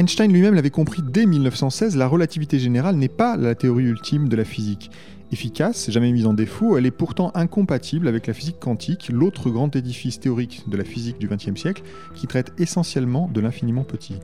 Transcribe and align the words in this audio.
Einstein 0.00 0.32
lui-même 0.32 0.54
l'avait 0.54 0.70
compris 0.70 1.02
dès 1.02 1.26
1916, 1.26 1.94
la 1.94 2.06
relativité 2.06 2.58
générale 2.58 2.96
n'est 2.96 3.08
pas 3.08 3.36
la 3.36 3.54
théorie 3.54 3.84
ultime 3.84 4.30
de 4.30 4.36
la 4.36 4.46
physique. 4.46 4.90
Efficace, 5.30 5.90
jamais 5.90 6.10
mise 6.10 6.24
en 6.24 6.32
défaut, 6.32 6.78
elle 6.78 6.86
est 6.86 6.90
pourtant 6.90 7.30
incompatible 7.34 8.08
avec 8.08 8.26
la 8.26 8.32
physique 8.32 8.58
quantique, 8.58 9.10
l'autre 9.12 9.50
grand 9.50 9.76
édifice 9.76 10.18
théorique 10.18 10.64
de 10.68 10.78
la 10.78 10.84
physique 10.84 11.18
du 11.18 11.28
XXe 11.28 11.54
siècle, 11.54 11.82
qui 12.14 12.26
traite 12.26 12.50
essentiellement 12.56 13.28
de 13.30 13.42
l'infiniment 13.42 13.84
petit. 13.84 14.14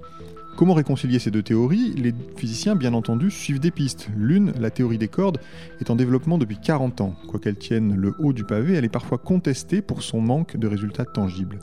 Comment 0.57 0.73
réconcilier 0.73 1.19
ces 1.19 1.31
deux 1.31 1.43
théories? 1.43 1.93
Les 1.93 2.15
physiciens, 2.39 2.75
bien 2.75 2.95
entendu, 2.95 3.31
suivent 3.31 3.61
des 3.61 3.71
pistes. 3.71 4.09
L'une, 4.17 4.55
la 4.59 4.71
théorie 4.71 4.97
des 4.97 5.09
cordes, 5.09 5.39
est 5.83 5.91
en 5.91 5.97
développement 5.97 6.39
depuis 6.39 6.57
40 6.57 7.03
ans. 7.03 7.15
Quoiqu'elle 7.29 7.59
tienne 7.59 7.95
le 7.95 8.15
haut 8.19 8.33
du 8.33 8.45
pavé, 8.45 8.73
elle 8.73 8.87
est 8.87 8.89
parfois 8.89 9.19
contestée 9.19 9.83
pour 9.83 10.03
son 10.03 10.23
manque 10.23 10.57
de 10.57 10.67
résultats 10.67 11.05
tangibles. 11.05 11.59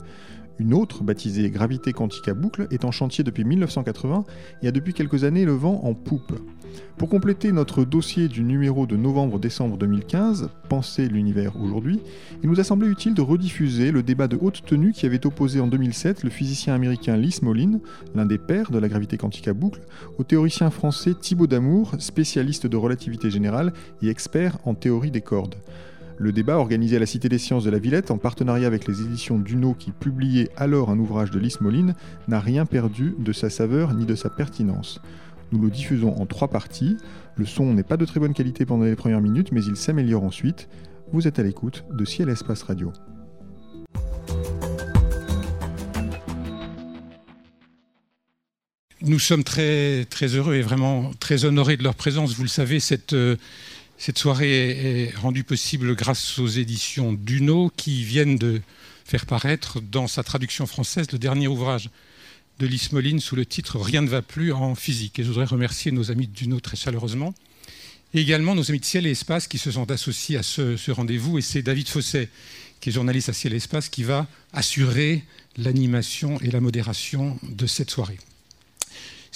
Une 0.58 0.74
autre, 0.74 1.02
baptisée 1.02 1.50
gravité 1.50 1.92
quantique 1.92 2.28
à 2.28 2.34
boucle, 2.34 2.66
est 2.70 2.84
en 2.84 2.92
chantier 2.92 3.24
depuis 3.24 3.44
1980 3.44 4.24
et 4.62 4.68
a 4.68 4.70
depuis 4.70 4.94
quelques 4.94 5.24
années 5.24 5.44
le 5.44 5.52
vent 5.52 5.80
en 5.84 5.94
poupe. 5.94 6.32
Pour 6.96 7.08
compléter 7.08 7.52
notre 7.52 7.84
dossier 7.84 8.28
du 8.28 8.42
numéro 8.42 8.86
de 8.86 8.96
novembre-décembre 8.96 9.76
2015, 9.76 10.50
Penser 10.68 11.08
l'univers 11.08 11.60
aujourd'hui, 11.60 12.00
il 12.42 12.48
nous 12.48 12.58
a 12.58 12.64
semblé 12.64 12.88
utile 12.88 13.14
de 13.14 13.20
rediffuser 13.20 13.90
le 13.90 14.02
débat 14.02 14.28
de 14.28 14.38
haute 14.40 14.62
tenue 14.64 14.92
qui 14.92 15.06
avait 15.06 15.26
opposé 15.26 15.60
en 15.60 15.66
2007 15.66 16.24
le 16.24 16.30
physicien 16.30 16.74
américain 16.74 17.16
Lee 17.16 17.32
Smolin, 17.32 17.80
l'un 18.14 18.24
des 18.24 18.38
pères 18.38 18.70
de 18.70 18.78
la 18.78 18.88
gravité 18.88 19.18
quantique 19.18 19.46
à 19.46 19.52
boucle, 19.52 19.82
au 20.18 20.24
théoricien 20.24 20.70
français 20.70 21.14
Thibaut 21.14 21.46
Damour, 21.46 21.92
spécialiste 21.98 22.66
de 22.66 22.76
relativité 22.76 23.30
générale 23.30 23.72
et 24.02 24.08
expert 24.08 24.58
en 24.64 24.74
théorie 24.74 25.10
des 25.10 25.20
cordes. 25.20 25.56
Le 26.16 26.30
débat, 26.30 26.58
organisé 26.58 26.96
à 26.96 27.00
la 27.00 27.06
Cité 27.06 27.28
des 27.28 27.38
Sciences 27.38 27.64
de 27.64 27.70
la 27.70 27.78
Villette 27.78 28.12
en 28.12 28.18
partenariat 28.18 28.68
avec 28.68 28.86
les 28.86 29.00
éditions 29.00 29.38
Duno 29.38 29.74
qui 29.74 29.90
publiaient 29.90 30.48
alors 30.56 30.90
un 30.90 30.98
ouvrage 30.98 31.32
de 31.32 31.40
Lys 31.40 31.60
Moline, 31.60 31.94
n'a 32.28 32.38
rien 32.38 32.66
perdu 32.66 33.14
de 33.18 33.32
sa 33.32 33.50
saveur 33.50 33.94
ni 33.94 34.04
de 34.04 34.14
sa 34.14 34.30
pertinence. 34.30 35.00
Nous 35.50 35.60
le 35.60 35.70
diffusons 35.70 36.14
en 36.16 36.26
trois 36.26 36.48
parties. 36.48 36.96
Le 37.36 37.46
son 37.46 37.74
n'est 37.74 37.82
pas 37.82 37.96
de 37.96 38.04
très 38.04 38.20
bonne 38.20 38.32
qualité 38.32 38.64
pendant 38.64 38.84
les 38.84 38.94
premières 38.94 39.20
minutes, 39.20 39.50
mais 39.50 39.64
il 39.64 39.76
s'améliore 39.76 40.22
ensuite. 40.22 40.68
Vous 41.12 41.26
êtes 41.26 41.40
à 41.40 41.42
l'écoute 41.42 41.84
de 41.92 42.04
Ciel 42.04 42.28
Espace 42.28 42.62
Radio. 42.62 42.92
Nous 49.06 49.18
sommes 49.18 49.44
très, 49.44 50.06
très 50.06 50.28
heureux 50.28 50.54
et 50.54 50.62
vraiment 50.62 51.10
très 51.20 51.44
honorés 51.44 51.76
de 51.76 51.82
leur 51.82 51.94
présence. 51.94 52.34
Vous 52.34 52.42
le 52.42 52.48
savez, 52.48 52.80
cette, 52.80 53.12
euh, 53.12 53.36
cette 53.98 54.18
soirée 54.18 55.06
est 55.06 55.16
rendue 55.16 55.44
possible 55.44 55.94
grâce 55.94 56.38
aux 56.38 56.48
éditions 56.48 57.12
Duno 57.12 57.70
qui 57.76 58.04
viennent 58.04 58.36
de 58.36 58.60
faire 59.04 59.26
paraître 59.26 59.80
dans 59.80 60.08
sa 60.08 60.22
traduction 60.22 60.66
française 60.66 61.06
le 61.12 61.18
dernier 61.18 61.46
ouvrage 61.46 61.90
de 62.58 62.66
Lys 62.66 62.92
Moline 62.92 63.20
sous 63.20 63.36
le 63.36 63.46
titre 63.46 63.78
Rien 63.78 64.02
ne 64.02 64.08
va 64.08 64.22
plus 64.22 64.52
en 64.52 64.74
physique. 64.74 65.18
Et 65.18 65.22
je 65.22 65.28
voudrais 65.28 65.44
remercier 65.44 65.92
nos 65.92 66.10
amis 66.10 66.26
de 66.26 66.32
Duno 66.32 66.60
très 66.60 66.76
chaleureusement. 66.76 67.34
Et 68.12 68.20
également 68.20 68.54
nos 68.54 68.70
amis 68.70 68.80
de 68.80 68.84
Ciel 68.84 69.06
et 69.06 69.10
Espace 69.10 69.48
qui 69.48 69.58
se 69.58 69.70
sont 69.70 69.90
associés 69.90 70.36
à 70.36 70.42
ce, 70.42 70.76
ce 70.76 70.90
rendez-vous. 70.90 71.38
Et 71.38 71.42
c'est 71.42 71.62
David 71.62 71.88
Fosset, 71.88 72.28
qui 72.80 72.90
est 72.90 72.92
journaliste 72.92 73.28
à 73.28 73.32
Ciel 73.32 73.54
et 73.54 73.56
Espace, 73.56 73.88
qui 73.88 74.04
va 74.04 74.28
assurer 74.52 75.24
l'animation 75.56 76.38
et 76.40 76.50
la 76.50 76.60
modération 76.60 77.38
de 77.42 77.66
cette 77.66 77.90
soirée. 77.90 78.18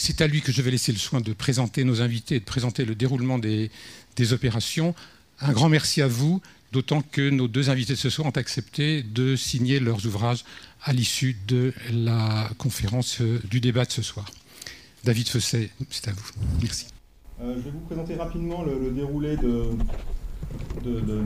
C'est 0.01 0.21
à 0.21 0.29
lui 0.29 0.43
que 0.43 0.53
je 0.53 0.63
vais 0.63 0.71
laisser 0.71 0.93
le 0.93 0.99
soin 0.99 1.21
de 1.21 1.33
présenter 1.33 1.83
nos 1.83 2.03
invités 2.03 2.37
et 2.37 2.41
de 2.41 2.45
présenter 2.45 2.85
le 2.85 2.95
déroulement 2.95 3.37
des, 3.37 3.69
opérations. 4.31 4.95
Un 5.41 5.53
grand 5.53 5.69
merci 5.69 6.03
à 6.03 6.07
vous, 6.07 6.41
d'autant 6.71 7.03
que 7.03 7.29
nos 7.31 7.49
deux 7.49 7.69
invités 7.69 7.95
de 7.95 7.99
ce 7.99 8.09
soir 8.09 8.29
ont 8.29 8.39
accepté 8.39 9.03
de 9.03 9.35
signer 9.35 9.81
leurs 9.81 10.07
ouvrages 10.07 10.45
à 10.85 10.93
l'issue 10.93 11.37
de 11.49 11.75
la 11.93 12.49
conférence 12.59 13.21
euh, 13.21 13.41
du 13.51 13.61
débat 13.61 13.85
de 13.85 13.91
ce 13.91 14.03
soir. 14.03 14.31
David 15.03 15.29
Fosset, 15.29 15.71
c'est 15.91 16.07
à 16.07 16.13
vous. 16.13 16.31
Merci. 16.63 16.87
Euh, 17.43 17.55
je 17.57 17.63
vais 17.63 17.71
vous 17.71 17.81
présenter 17.81 18.15
rapidement 18.15 18.63
le, 18.63 18.91
déroulé 18.93 19.37
de, 19.37 19.65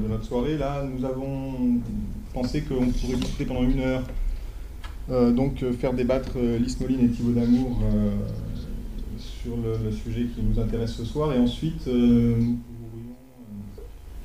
notre 0.08 0.24
soirée. 0.24 0.56
Là, 0.56 0.82
nous 0.82 1.04
avons 1.04 1.78
pensé 2.32 2.62
qu'on 2.62 2.86
pourrait 2.88 3.16
discuter 3.16 3.44
pendant 3.44 3.64
une 3.64 3.80
heure, 3.80 4.04
euh, 5.10 5.30
donc 5.30 5.62
faire 5.78 5.92
débattre 5.92 6.32
euh, 6.36 6.58
et 6.58 7.08
Thibaut 7.10 7.32
Damour 7.32 7.82
sur 9.22 9.56
le, 9.56 9.90
sujet 9.92 10.26
qui 10.34 10.42
nous 10.42 10.60
intéresse 10.60 10.94
ce 10.94 11.04
soir. 11.04 11.32
Et 11.32 11.38
ensuite, 11.38 11.86
nous 11.86 12.58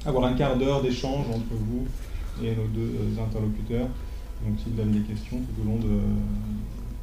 avoir 0.05 0.25
un 0.25 0.33
quart 0.33 0.57
d'heure 0.57 0.81
d'échange 0.81 1.25
entre 1.29 1.51
vous 1.51 1.85
et 2.43 2.55
nos 2.55 2.67
deux 2.67 2.93
euh, 2.95 3.23
interlocuteurs. 3.23 3.87
Donc 4.45 4.59
si 4.59 4.69
vous 4.69 4.79
avez 4.79 4.91
des 4.91 5.05
questions 5.05 5.37
tout 5.37 5.61
au 5.61 5.65
long 5.65 5.77
de, 5.77 5.99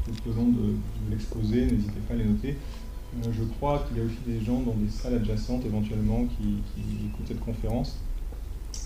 tout 0.07 0.31
de, 0.31 1.11
l'exposé, 1.11 1.67
n'hésitez 1.67 2.01
pas 2.09 2.15
à 2.15 2.17
les 2.17 2.25
noter. 2.25 2.57
Euh, 3.17 3.29
je 3.33 3.45
crois 3.45 3.85
qu'il 3.87 3.99
y 3.99 4.01
a 4.01 4.05
aussi 4.05 4.19
des 4.27 4.45
gens 4.45 4.61
dans 4.61 4.75
des 4.75 4.89
salles 4.89 5.15
adjacentes 5.15 5.65
éventuellement 5.67 6.25
qui, 6.25 6.57
écoutent 7.07 7.29
cette 7.29 7.41
conférence, 7.41 7.99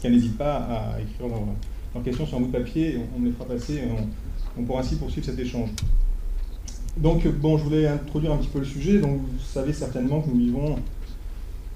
qui 0.00 0.10
n'hésitent 0.10 0.38
pas 0.38 0.56
à 0.56 1.00
écrire 1.00 1.28
leurs 1.28 1.42
leur 1.94 2.04
questions 2.04 2.26
sur 2.26 2.38
un 2.38 2.40
bout 2.40 2.48
de 2.48 2.52
papier, 2.52 2.94
et 2.94 2.98
on, 2.98 3.20
on 3.20 3.25
les 3.25 3.32
fera 3.32 3.44
passer 3.46 3.75
et 3.76 3.88
on 4.58 4.62
pourra 4.64 4.80
ainsi 4.80 4.96
poursuivre 4.96 5.26
cet 5.26 5.38
échange. 5.38 5.70
Donc 6.98 7.26
bon, 7.26 7.59
je 7.59 7.64
voulais 7.64 7.86
introduire 7.86 8.32
un 8.32 8.38
petit 8.38 8.48
peu 8.48 8.59
le 8.59 8.64
sujet. 8.64 8.98
Donc 8.98 9.20
vous 9.20 9.38
savez 9.44 9.72
certainement 9.72 10.20
que 10.20 10.31
nous 10.31 10.38
vivons 10.38 10.76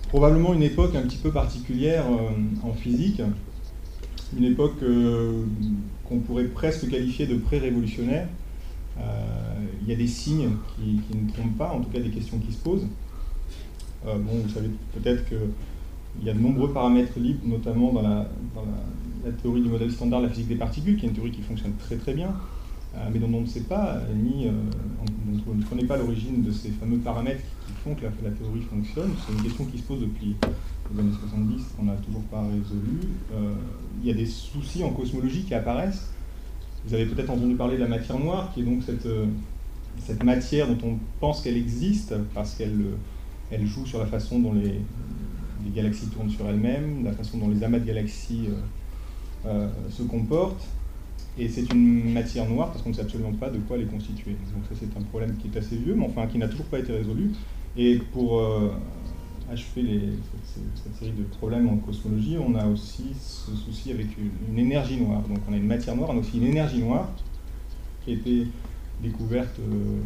probablement 0.09 0.53
une 0.53 0.63
époque 0.63 0.95
un 0.95 1.03
petit 1.03 1.17
peu 1.17 1.31
particulière 1.31 2.05
euh, 2.07 2.69
en 2.69 2.75
physique, 2.75 3.23
une 4.37 4.45
époque 4.45 4.83
euh, 4.83 5.45
qu'on 6.09 6.19
pourrait 6.19 6.45
presque 6.45 6.89
qualifier 6.91 7.27
de 7.27 7.37
pré-révolutionnaire. 7.37 8.29
Euh, 8.99 9.03
il 9.81 9.89
y 9.89 9.93
a 9.93 9.97
des 9.97 10.07
signes 10.07 10.51
qui, 10.77 11.01
ne 11.17 11.31
trompent 11.33 11.57
pas, 11.57 11.71
en 11.71 11.81
tout 11.81 11.91
cas 11.91 12.01
des 12.01 12.11
questions 12.11 12.39
qui 12.39 12.53
se 12.53 12.59
posent. 12.59 12.87
Euh, 14.07 14.19
bon, 14.19 14.33
vous 14.45 14.49
savez 14.49 14.69
peut-être 14.95 15.27
qu'il 15.29 16.27
y 16.27 16.31
a 16.31 16.35
de 16.35 16.39
nombreux 16.39 16.73
paramètres 16.73 17.19
libres, 17.19 17.47
notamment 17.47 17.93
dans, 17.93 18.03
la, 18.03 18.29
la, 19.25 19.33
théorie 19.33 19.63
du 19.63 19.69
modèle 19.69 19.91
standard 19.91 20.21
de 20.21 20.27
la 20.27 20.33
physique 20.33 20.49
des 20.49 20.57
particules, 20.57 20.97
qui 20.97 21.07
est 21.07 21.09
une 21.09 21.15
théorie 21.15 21.31
qui 21.31 21.43
fonctionne 21.43 21.73
très 21.79 21.97
très 21.97 22.13
bien, 22.13 22.29
euh, 22.29 22.33
mais 23.13 23.19
dont 23.19 23.33
on 23.33 23.41
ne 23.41 23.47
sait 23.47 23.63
pas, 23.63 24.01
ni 24.15 24.47
euh, 24.47 24.53
on, 25.47 25.55
ne 25.55 25.63
connaît 25.65 25.85
pas 25.85 25.97
l'origine 25.97 26.43
de 26.43 26.51
ces 26.51 26.71
fameux 26.71 26.99
paramètres 26.99 27.43
qui 27.67 27.73
font 27.83 27.95
que 27.95 28.05
la, 28.05 28.31
théorie 28.31 28.63
fonctionne. 28.63 29.13
C'est 29.27 29.33
une 29.33 29.43
question 29.43 29.65
qui 29.65 29.79
se 29.79 29.83
pose 29.85 30.01
depuis 30.01 30.37
les 30.93 31.01
années 31.01 31.13
70 31.21 31.63
qu'on 31.77 31.85
n'a 31.85 31.97
toujours 31.97 32.23
pas 32.23 32.43
résolu. 32.43 33.01
Euh, 33.33 33.55
il 34.03 34.09
y 34.09 34.11
a 34.11 34.15
des 34.15 34.27
soucis 34.27 34.85
en 34.85 34.91
cosmologie 34.91 35.43
qui 35.43 35.55
apparaissent. 35.55 36.11
Vous 36.87 36.95
avez 36.95 37.07
peut-être 37.07 37.31
entendu 37.31 37.55
parler 37.55 37.77
de 37.77 37.83
la 37.83 37.89
matière 37.89 38.19
noire, 38.19 38.51
qui 38.53 38.61
est 38.61 38.65
donc 38.65 38.83
cette, 38.83 40.25
matière 40.25 40.69
dont 40.69 40.89
on 40.89 40.99
pense 41.21 41.41
qu'elle 41.43 41.57
existe 41.57 42.15
parce 42.35 42.55
qu'elle 42.55 42.77
elle 43.53 43.67
joue 43.67 43.85
sur 43.87 43.99
la 43.99 44.07
façon 44.07 44.39
dont 44.39 44.55
les, 44.55 44.81
galaxies 45.75 46.09
tournent 46.09 46.31
sur 46.31 46.49
elles-mêmes, 46.49 47.05
la 47.05 47.13
façon 47.13 47.39
dont 47.39 47.49
les 47.49 47.63
amas 47.63 47.79
de 47.79 47.85
galaxies 47.85 48.49
euh, 48.49 49.49
euh, 49.49 49.69
se 49.91 50.03
comportent. 50.03 50.67
Et 51.39 51.49
c'est 51.49 51.73
une 51.73 52.13
matière 52.13 52.49
noire 52.49 52.71
parce 52.71 52.83
qu'on 52.83 52.91
ne 52.91 52.95
sait 52.95 53.01
absolument 53.01 53.33
pas 53.33 53.49
de 53.49 53.59
quoi 53.59 53.77
elle 53.77 53.85
est 53.85 53.91
constituée. 53.91 54.37
Donc 54.55 54.65
ça 54.69 54.75
c'est 54.79 54.99
un 54.99 55.03
problème 55.05 55.37
qui 55.37 55.49
est 55.49 55.59
assez 55.59 55.77
vieux, 55.77 55.95
mais 55.95 56.05
enfin 56.05 56.27
qui 56.27 56.39
n'a 56.39 56.49
toujours 56.49 56.67
pas 56.67 56.79
été 56.79 56.93
résolu. 56.93 57.31
Et 57.77 57.97
pour 58.13 58.39
euh, 58.39 58.71
achever 59.51 60.11
cette, 60.45 60.95
série 60.95 61.13
de 61.13 61.23
problèmes 61.23 61.69
en 61.69 61.77
cosmologie, 61.77 62.37
on 62.39 62.55
a 62.55 62.67
aussi 62.67 63.05
ce 63.19 63.53
souci 63.57 63.93
avec 63.93 64.09
une, 64.19 64.31
une, 64.53 64.59
énergie 64.59 65.01
noire. 65.01 65.23
Donc 65.23 65.39
on 65.49 65.55
a 65.55 65.57
une 65.57 65.67
matière 65.67 65.97
noire, 65.97 66.11
on 66.11 66.17
a 66.17 66.21
aussi 66.21 66.37
une 66.37 66.49
énergie 66.49 66.81
noire 66.81 67.09
qui 68.05 68.11
a 68.11 68.15
été 68.15 68.47
découverte 69.03 69.59
euh, 69.59 70.01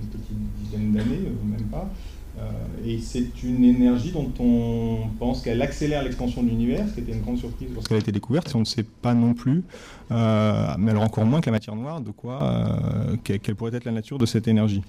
une 0.00 0.08
petite 0.08 0.38
dizaine 0.62 0.92
d'années, 0.92 1.26
euh, 1.26 1.50
même 1.50 1.66
pas. 1.68 1.90
Euh, 2.38 2.50
et 2.86 2.98
c'est 2.98 3.42
une 3.42 3.64
énergie 3.64 4.10
dont 4.10 4.32
on 4.38 5.08
pense 5.18 5.42
qu'elle 5.42 5.60
accélère 5.60 6.02
l'expansion 6.02 6.42
de 6.42 6.48
l'univers, 6.48 6.86
ce 6.88 6.94
qui 6.94 7.00
était 7.00 7.12
une 7.12 7.20
grande 7.20 7.38
surprise 7.38 7.68
lorsqu'elle 7.74 7.98
a 7.98 8.00
été 8.00 8.12
découverte, 8.12 8.48
si 8.48 8.56
on 8.56 8.60
ne 8.60 8.64
sait 8.64 8.84
pas 8.84 9.12
non 9.12 9.34
plus, 9.34 9.62
euh, 10.10 10.74
mais 10.78 10.92
alors 10.92 11.02
encore 11.02 11.26
moins 11.26 11.40
que 11.40 11.46
la 11.46 11.52
matière 11.52 11.76
noire, 11.76 12.00
de 12.00 12.10
quoi, 12.10 12.42
euh, 12.42 13.16
quelle 13.22 13.54
pourrait 13.54 13.74
être 13.74 13.84
la 13.84 13.92
nature 13.92 14.18
de 14.18 14.26
cette 14.26 14.48
énergie. 14.48 14.82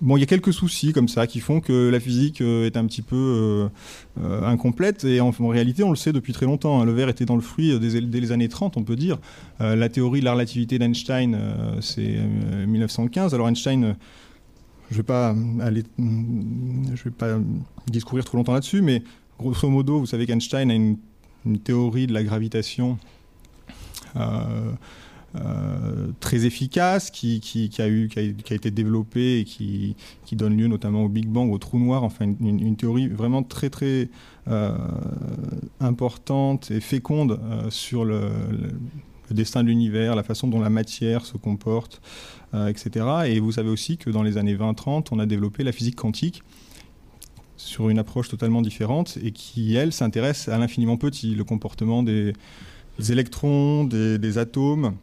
Bon, 0.00 0.16
il 0.16 0.20
y 0.20 0.22
a 0.24 0.26
quelques 0.26 0.52
soucis 0.52 0.92
comme 0.92 1.08
ça 1.08 1.26
qui 1.26 1.40
font 1.40 1.60
que 1.60 1.88
la 1.88 2.00
physique 2.00 2.40
est 2.40 2.76
un 2.76 2.84
petit 2.84 3.00
peu 3.00 3.68
incomplète 4.42 5.04
et 5.04 5.20
en, 5.20 5.32
en, 5.38 5.48
réalité 5.48 5.84
on 5.84 5.90
le 5.90 5.96
sait 5.96 6.12
depuis 6.12 6.32
très 6.32 6.46
longtemps. 6.46 6.80
Hein, 6.80 6.84
le 6.84 6.92
verre 6.92 7.08
était 7.08 7.24
dans 7.24 7.36
le 7.36 7.40
fruit 7.40 7.78
dès, 7.78 8.00
dès, 8.00 8.20
les 8.20 8.32
années 8.32 8.48
30 8.48 8.76
on 8.76 8.82
peut 8.82 8.96
dire. 8.96 9.18
la 9.60 9.88
théorie 9.88 10.18
de 10.18 10.24
la 10.24 10.32
relativité 10.32 10.80
d'Einstein 10.80 11.38
c'est 11.80 12.18
1915. 12.66 13.34
Alors 13.34 13.48
Einstein 13.48 13.94
je 14.94 14.98
ne 14.98 15.02
vais 15.02 15.06
pas 15.06 15.34
aller, 15.60 15.82
je 15.98 17.02
vais 17.02 17.10
pas 17.10 17.38
discourir 17.88 18.24
trop 18.24 18.36
longtemps 18.36 18.52
là-dessus, 18.52 18.80
mais 18.80 19.02
grosso 19.40 19.68
modo, 19.68 19.98
vous 19.98 20.06
savez 20.06 20.24
qu'Einstein 20.24 20.70
a 20.70 20.74
une, 20.74 20.96
théorie 21.62 22.06
de 22.06 22.14
la 22.14 22.22
gravitation 22.22 22.96
euh, 24.16 24.72
euh, 25.34 26.12
très 26.20 26.46
efficace, 26.46 27.10
qui, 27.10 27.70
a 27.78 27.84
été 28.54 28.70
développée 28.70 29.40
et 29.40 29.44
qui, 29.44 29.96
donne 30.32 30.56
lieu 30.56 30.68
notamment 30.68 31.04
au 31.04 31.08
Big 31.08 31.26
Bang, 31.26 31.52
au 31.52 31.58
trou 31.58 31.80
noir, 31.80 32.04
enfin 32.04 32.32
une, 32.40 32.76
théorie 32.76 33.08
vraiment 33.08 33.42
très 33.42 33.70
très 33.70 34.08
euh, 34.46 34.76
importante 35.80 36.70
et 36.70 36.80
féconde 36.80 37.40
sur 37.68 38.04
le 38.04 38.30
le 39.28 39.34
destin 39.34 39.62
de 39.62 39.68
l'univers, 39.68 40.14
la 40.14 40.22
façon 40.22 40.48
dont 40.48 40.60
la 40.60 40.70
matière 40.70 41.24
se 41.24 41.36
comporte, 41.36 42.00
etc. 42.68 43.06
Et 43.26 43.40
vous 43.40 43.52
savez 43.52 43.70
aussi 43.70 43.96
que 43.96 44.10
dans 44.10 44.22
les 44.22 44.38
années 44.38 44.54
20-30, 44.54 45.08
on 45.10 45.18
a 45.18 45.26
développé 45.26 45.64
la 45.64 45.72
physique 45.72 45.96
quantique 45.96 46.42
sur 47.56 47.88
une 47.88 47.98
approche 47.98 48.28
totalement 48.28 48.62
différente 48.62 49.18
et 49.22 49.32
qui, 49.32 49.74
elle, 49.74 49.92
s'intéresse 49.92 50.48
à 50.48 50.58
l'infiniment 50.58 50.96
petit, 50.96 51.34
le 51.34 51.44
comportement 51.44 52.02
des, 52.02 52.32
électrons, 53.08 53.84
des, 53.84 54.38
atomes. 54.38 54.94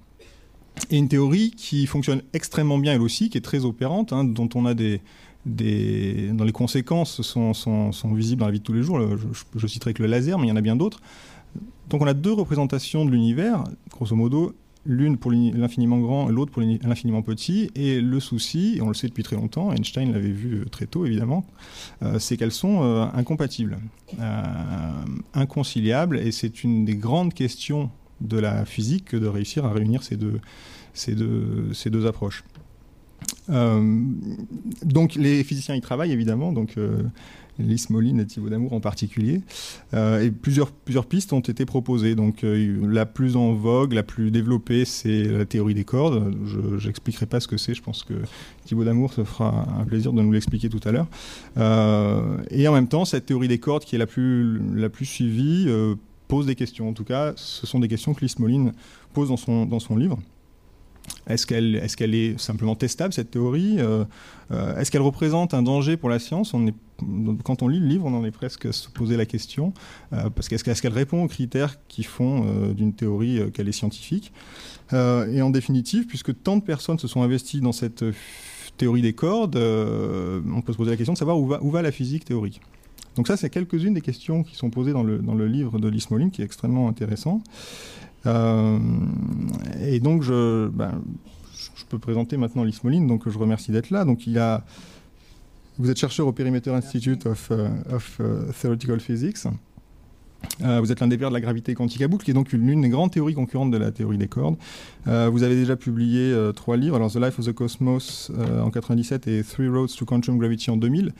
Et 0.89 0.97
une 0.97 1.09
théorie 1.09 1.51
qui 1.51 1.85
fonctionne 1.85 2.21
extrêmement 2.33 2.77
bien 2.77 2.93
elle 2.93 3.01
aussi, 3.01 3.29
qui 3.29 3.37
est 3.37 3.41
très 3.41 3.65
opérante, 3.65 4.13
hein, 4.13 4.23
dont 4.23 4.49
on 4.55 4.65
a 4.65 4.73
des, 4.73 5.01
des, 5.45 6.31
les 6.31 6.51
conséquences 6.51 7.21
sont, 7.21 7.53
sont, 7.53 8.13
visibles 8.13 8.39
dans 8.39 8.45
la 8.45 8.53
vie 8.53 8.59
de 8.59 8.63
tous 8.63 8.73
les 8.73 8.83
jours. 8.83 8.99
Je 9.55 9.67
citerai 9.67 9.93
que 9.93 10.01
le 10.01 10.09
laser, 10.09 10.37
mais 10.37 10.47
il 10.47 10.49
y 10.49 10.53
en 10.53 10.55
a 10.55 10.61
bien 10.61 10.75
d'autres. 10.75 11.01
Donc 11.91 12.01
on 12.01 12.07
a 12.07 12.13
deux 12.13 12.31
représentations 12.31 13.03
de 13.05 13.11
l'univers, 13.11 13.65
grosso 13.89 14.15
modo, 14.15 14.55
l'une 14.85 15.17
pour 15.17 15.29
l'infiniment 15.29 15.99
grand 15.99 16.29
et 16.29 16.31
l'autre 16.31 16.51
pour 16.51 16.61
l'infiniment 16.61 17.21
petit. 17.21 17.69
Et 17.75 17.99
le 17.99 18.19
souci, 18.21 18.75
et 18.77 18.81
on 18.81 18.87
le 18.87 18.93
sait 18.93 19.09
depuis 19.09 19.23
très 19.23 19.35
longtemps, 19.35 19.73
Einstein 19.73 20.13
l'avait 20.13 20.31
vu 20.31 20.61
euh, 20.61 20.65
très 20.65 20.85
tôt 20.85 21.05
évidemment, 21.05 21.45
euh, 22.01 22.17
c'est 22.17 22.37
qu'elles 22.37 22.53
sont 22.53 22.81
euh, 22.81 23.05
incompatibles, 23.13 23.77
inconciliables, 25.33 26.17
et 26.17 26.31
c'est 26.31 26.63
une 26.63 26.85
des 26.85 26.95
grandes 26.95 27.33
questions 27.33 27.89
de 28.21 28.39
la 28.39 28.65
physique 28.65 29.05
que 29.05 29.17
de 29.17 29.27
réussir 29.27 29.65
à 29.65 29.73
réunir 29.73 30.01
ces 30.03 30.15
deux, 30.15 32.05
approches. 32.05 32.45
donc 33.49 35.15
les 35.15 35.43
physiciens 35.43 35.75
y 35.75 35.81
travaillent 35.81 36.13
évidemment, 36.13 36.53
Lys 37.61 37.89
Moline 37.89 38.19
et 38.19 38.25
Thibaut 38.25 38.49
Damour 38.49 38.73
en 38.73 38.79
particulier. 38.79 39.41
Euh, 39.93 40.21
et 40.21 40.31
plusieurs, 40.31 40.71
plusieurs 40.71 41.05
pistes 41.05 41.33
ont 41.33 41.39
été 41.39 41.65
proposées. 41.65 42.15
Donc 42.15 42.43
euh, 42.43 42.77
la 42.87 43.05
plus 43.05 43.35
en 43.35 43.53
vogue, 43.53 43.93
la 43.93 44.03
plus 44.03 44.31
développée, 44.31 44.85
c'est 44.85 45.23
la 45.23 45.45
théorie 45.45 45.73
des 45.73 45.83
cordes. 45.83 46.33
Je 46.45 46.87
n'expliquerai 46.87 47.25
pas 47.25 47.39
ce 47.39 47.47
que 47.47 47.57
c'est, 47.57 47.73
je 47.73 47.81
pense 47.81 48.03
que 48.03 48.13
Thibaut 48.65 48.83
Damour 48.83 49.13
se 49.13 49.23
fera 49.23 49.67
un 49.79 49.85
plaisir 49.85 50.13
de 50.13 50.21
nous 50.21 50.31
l'expliquer 50.31 50.69
tout 50.69 50.81
à 50.87 50.91
l'heure. 50.91 51.07
Euh, 51.57 52.37
et 52.49 52.67
en 52.67 52.73
même 52.73 52.87
temps, 52.87 53.05
cette 53.05 53.25
théorie 53.25 53.47
des 53.47 53.59
cordes 53.59 53.83
qui 53.83 53.95
est 53.95 53.99
la 53.99 54.07
plus, 54.07 54.59
la 54.75 54.89
plus 54.89 55.05
suivie 55.05 55.67
pose 56.27 56.45
des 56.45 56.55
questions. 56.55 56.89
En 56.89 56.93
tout 56.93 57.03
cas, 57.03 57.33
ce 57.35 57.67
sont 57.67 57.79
des 57.79 57.87
questions 57.87 58.13
que 58.13 58.21
Lys 58.21 58.39
Moline 58.39 58.73
pose 59.13 59.29
dans 59.29 59.37
son, 59.37 59.65
dans 59.65 59.79
son 59.79 59.95
livre. 59.95 60.17
Est-ce 61.27 61.45
qu'elle 61.45 62.15
est, 62.15 62.39
simplement 62.39 62.75
testable, 62.75 63.13
cette 63.13 63.31
théorie? 63.31 63.77
Est-ce 64.49 64.91
qu'elle 64.91 65.01
représente 65.01 65.53
un 65.53 65.61
danger 65.61 65.97
pour 65.97 66.09
la 66.09 66.19
science? 66.19 66.53
On 66.53 66.65
est 66.67 66.75
quand 67.43 67.61
on 67.61 67.67
lit 67.67 67.79
le 67.79 67.87
livre, 67.87 68.05
on 68.05 68.13
en 68.13 68.25
est 68.25 68.31
presque 68.31 68.65
à 68.65 68.71
se 68.71 68.89
poser 68.89 69.17
la 69.17 69.25
question, 69.25 69.73
euh, 70.13 70.29
parce 70.29 70.47
qu'est-ce 70.47 70.81
qu'elle 70.81 70.93
répond 70.93 71.23
aux 71.23 71.27
critères 71.27 71.77
qui 71.87 72.03
font 72.03 72.45
euh, 72.45 72.73
d'une 72.73 72.93
théorie 72.93 73.39
euh, 73.39 73.49
qu'elle 73.49 73.67
est 73.67 73.73
scientifique 73.73 74.31
Et 74.93 75.41
en 75.41 75.49
définitive, 75.49 76.05
puisque 76.05 76.41
tant 76.43 76.57
de 76.57 76.63
personnes 76.63 76.99
se 76.99 77.07
sont 77.07 77.21
investies 77.23 77.61
dans 77.61 77.71
cette 77.71 78.03
théorie 78.77 79.01
des 79.01 79.13
cordes, 79.13 79.55
on 79.55 80.61
peut 80.61 80.73
se 80.73 80.77
poser 80.77 80.91
la 80.91 80.97
question 80.97 81.13
de 81.13 81.17
savoir 81.17 81.37
où 81.39 81.71
va, 81.71 81.81
la 81.81 81.91
physique 81.91 82.25
théorique. 82.25 82.61
Donc 83.15 83.27
ça, 83.27 83.37
c'est 83.37 83.49
quelques-unes 83.49 83.93
des 83.93 84.01
questions 84.01 84.43
qui 84.43 84.55
sont 84.55 84.69
posées 84.69 84.91
dans 84.91 85.03
le, 85.03 85.47
livre 85.47 85.79
de 85.79 85.91
Moline, 86.09 86.31
qui 86.31 86.41
est 86.41 86.45
extrêmement 86.45 86.89
intéressant. 86.89 87.41
et 88.25 89.99
donc, 90.01 90.23
je, 90.23 90.67
ben, 90.67 91.01
je 91.75 91.85
peux 91.85 91.99
présenter 91.99 92.37
maintenant 92.37 92.63
Lys 92.63 92.83
Moline, 92.83 93.07
donc 93.07 93.29
je 93.29 93.37
remercie 93.37 93.71
d'être 93.71 93.91
là. 93.91 94.03
Donc 94.05 94.27
il 94.27 94.37
a 94.37 94.65
vous 95.81 95.89
êtes 95.89 95.97
chercheur 95.97 96.27
au 96.27 96.31
Perimeter 96.31 96.69
Institute 96.69 97.25
of, 97.25 97.49
euh, 97.49 97.67
euh, 98.19 98.51
Theoretical 98.61 98.99
Physics. 98.99 99.37
Euh, 100.63 100.79
vous 100.79 100.91
êtes 100.91 100.99
l'un 100.99 101.07
des 101.07 101.17
pères 101.17 101.29
de 101.29 101.33
la 101.33 101.41
gravité 101.41 101.73
quantique 101.73 102.01
à 102.03 102.07
boucle, 102.07 102.23
qui 102.23 102.31
est 102.31 102.35
donc 102.35 102.51
l'une 102.51 102.81
des 102.81 102.89
grandes 102.89 103.11
théories 103.11 103.33
concurrentes 103.33 103.71
de 103.71 103.77
la 103.77 103.91
théorie 103.91 104.17
des 104.17 104.27
cordes. 104.27 104.57
vous 105.05 105.43
avez 105.43 105.55
déjà 105.55 105.75
publié 105.75 106.35
trois 106.55 106.77
livres, 106.77 106.99
The 107.09 107.15
Life 107.15 107.39
of 107.39 107.45
the 107.45 107.53
Cosmos 107.53 108.31
en 108.63 108.69
97 108.69 109.27
et 109.27 109.43
Three 109.43 109.69
Roads 109.69 109.95
to 109.97 110.05
Quantum 110.05 110.37
Gravity 110.37 110.69
en 110.71 110.77
2000. 110.77 111.13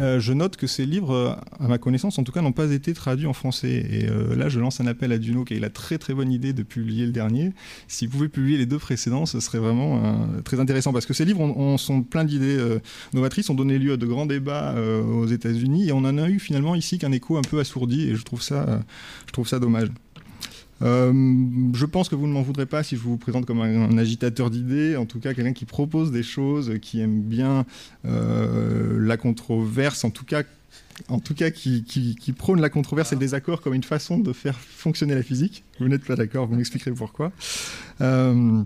Euh, 0.00 0.20
je 0.20 0.32
note 0.32 0.56
que 0.56 0.66
ces 0.66 0.86
livres, 0.86 1.14
euh, 1.14 1.32
à 1.58 1.68
ma 1.68 1.78
connaissance 1.78 2.18
en 2.18 2.24
tout 2.24 2.32
cas, 2.32 2.40
n'ont 2.40 2.52
pas 2.52 2.70
été 2.70 2.94
traduits 2.94 3.26
en 3.26 3.32
français. 3.32 3.86
Et 3.90 4.08
euh, 4.08 4.34
là, 4.36 4.48
je 4.48 4.60
lance 4.60 4.80
un 4.80 4.86
appel 4.86 5.12
à 5.12 5.18
Duno 5.18 5.44
qui 5.44 5.54
a 5.54 5.56
eu 5.56 5.60
la 5.60 5.70
très 5.70 5.98
très 5.98 6.14
bonne 6.14 6.32
idée 6.32 6.52
de 6.52 6.62
publier 6.62 7.06
le 7.06 7.12
dernier. 7.12 7.52
S'il 7.88 8.08
pouvait 8.08 8.28
publier 8.28 8.58
les 8.58 8.66
deux 8.66 8.78
précédents, 8.78 9.26
ce 9.26 9.40
serait 9.40 9.58
vraiment 9.58 10.00
très 10.44 10.60
intéressant 10.60 10.92
parce 10.92 11.06
que 11.06 11.14
ces 11.14 11.24
livres 11.24 11.76
sont 11.78 12.02
plein 12.02 12.24
d'idées 12.24 12.58
novatrices, 13.12 13.50
ont 13.50 13.54
donné 13.54 13.78
lieu 13.78 13.94
à 13.94 13.96
de 13.96 14.06
grands 14.06 14.26
débats 14.26 14.74
aux 14.78 15.26
États-Unis 15.26 15.88
et 15.88 15.92
on 15.92 15.98
en 15.98 16.18
a 16.18 16.28
eu 16.28 16.38
finalement 16.38 16.74
ici 16.74 16.98
qu'un 16.98 17.12
écho 17.12 17.36
un 17.36 17.42
peu 17.42 17.58
assourdi 17.58 18.08
et 18.08 18.14
je 18.14 18.22
trouve 18.22 18.42
ça 18.42 19.58
dommage. 19.58 19.88
Euh, 20.82 21.12
je 21.74 21.86
pense 21.86 22.08
que 22.08 22.14
vous 22.14 22.26
ne 22.26 22.32
m'en 22.32 22.42
voudrez 22.42 22.66
pas 22.66 22.82
si 22.82 22.96
je 22.96 23.00
vous 23.00 23.16
présente 23.16 23.46
comme 23.46 23.60
un, 23.60 23.98
agitateur 23.98 24.50
d'idées, 24.50 24.96
en 24.96 25.06
tout 25.06 25.18
cas 25.18 25.34
quelqu'un 25.34 25.52
qui 25.52 25.64
propose 25.64 26.12
des 26.12 26.22
choses, 26.22 26.74
qui 26.80 27.00
aime 27.00 27.20
bien 27.20 27.66
euh, 28.04 28.98
la 29.00 29.16
controverse, 29.16 30.04
en 30.04 30.10
tout 30.10 30.24
cas, 30.24 30.42
en 31.08 31.18
tout 31.18 31.34
cas 31.34 31.50
qui, 31.50 32.34
prône 32.36 32.60
la 32.60 32.70
controverse 32.70 33.12
et 33.12 33.16
le 33.16 33.20
désaccord 33.20 33.60
comme 33.60 33.74
une 33.74 33.82
façon 33.82 34.18
de 34.18 34.32
faire 34.32 34.58
fonctionner 34.58 35.14
la 35.14 35.22
physique. 35.22 35.64
Vous 35.80 35.88
n'êtes 35.88 36.04
pas 36.04 36.16
d'accord, 36.16 36.46
vous 36.46 36.54
m'expliquerez 36.54 36.92
pourquoi. 36.92 37.32
Euh, 38.00 38.62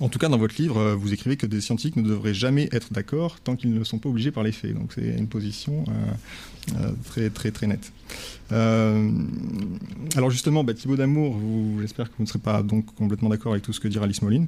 en 0.00 0.08
tout 0.08 0.18
cas, 0.18 0.28
dans 0.28 0.38
votre 0.38 0.60
livre, 0.60 0.78
euh, 0.78 0.94
vous 0.94 1.12
écrivez 1.12 1.36
que 1.36 1.46
des 1.46 1.60
scientifiques 1.60 1.96
ne 1.96 2.02
devraient 2.02 2.34
jamais 2.34 2.68
être 2.72 2.92
d'accord 2.92 3.38
tant 3.40 3.54
qu'ils 3.54 3.72
ne 3.72 3.84
sont 3.84 3.98
pas 3.98 4.08
obligés 4.08 4.32
par 4.32 4.42
les 4.42 4.52
faits. 4.52 4.74
Donc 4.74 4.92
c'est 4.94 5.16
une 5.16 5.28
position 5.28 5.84
euh, 5.88 6.76
euh, 6.80 6.90
très 7.04 7.30
très 7.30 7.50
très 7.52 7.66
nette. 7.66 7.92
alors 8.50 10.30
justement, 10.30 10.64
bah, 10.64 10.74
Thibaut 10.74 10.96
Damour, 10.96 11.38
j'espère 11.80 12.10
que 12.10 12.14
vous 12.18 12.24
ne 12.24 12.28
serez 12.28 12.40
pas 12.40 12.62
donc 12.62 12.92
complètement 12.94 13.28
d'accord 13.28 13.52
avec 13.52 13.64
tout 13.64 13.72
ce 13.72 13.80
que 13.80 13.88
dit 13.88 13.98
Alice 13.98 14.22
Moline. 14.22 14.46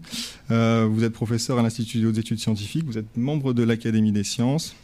vous 0.49 1.05
êtes 1.05 1.13
professeur 1.13 1.59
à 1.59 1.63
l'Institut 1.63 2.01
des 2.01 2.19
études 2.19 2.41
scientifiques, 2.41 2.85
vous 2.85 2.99
êtes 2.99 3.17
membre 3.17 3.53
de 3.53 3.63
l'Académie 3.63 4.13
des 4.13 4.25
sciences, 4.25 4.75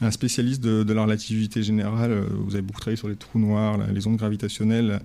un 0.00 0.10
spécialiste 0.10 0.62
de, 0.62 0.92
la 0.92 1.02
relativité 1.02 1.62
générale. 1.62 2.24
Vous 2.30 2.54
avez 2.54 2.62
beaucoup 2.62 2.80
travaillé 2.80 2.96
sur 2.96 3.08
les 3.08 3.16
trous 3.16 3.38
noirs, 3.38 3.78
les 3.92 4.06
ondes 4.06 4.16
gravitationnelles 4.16 5.00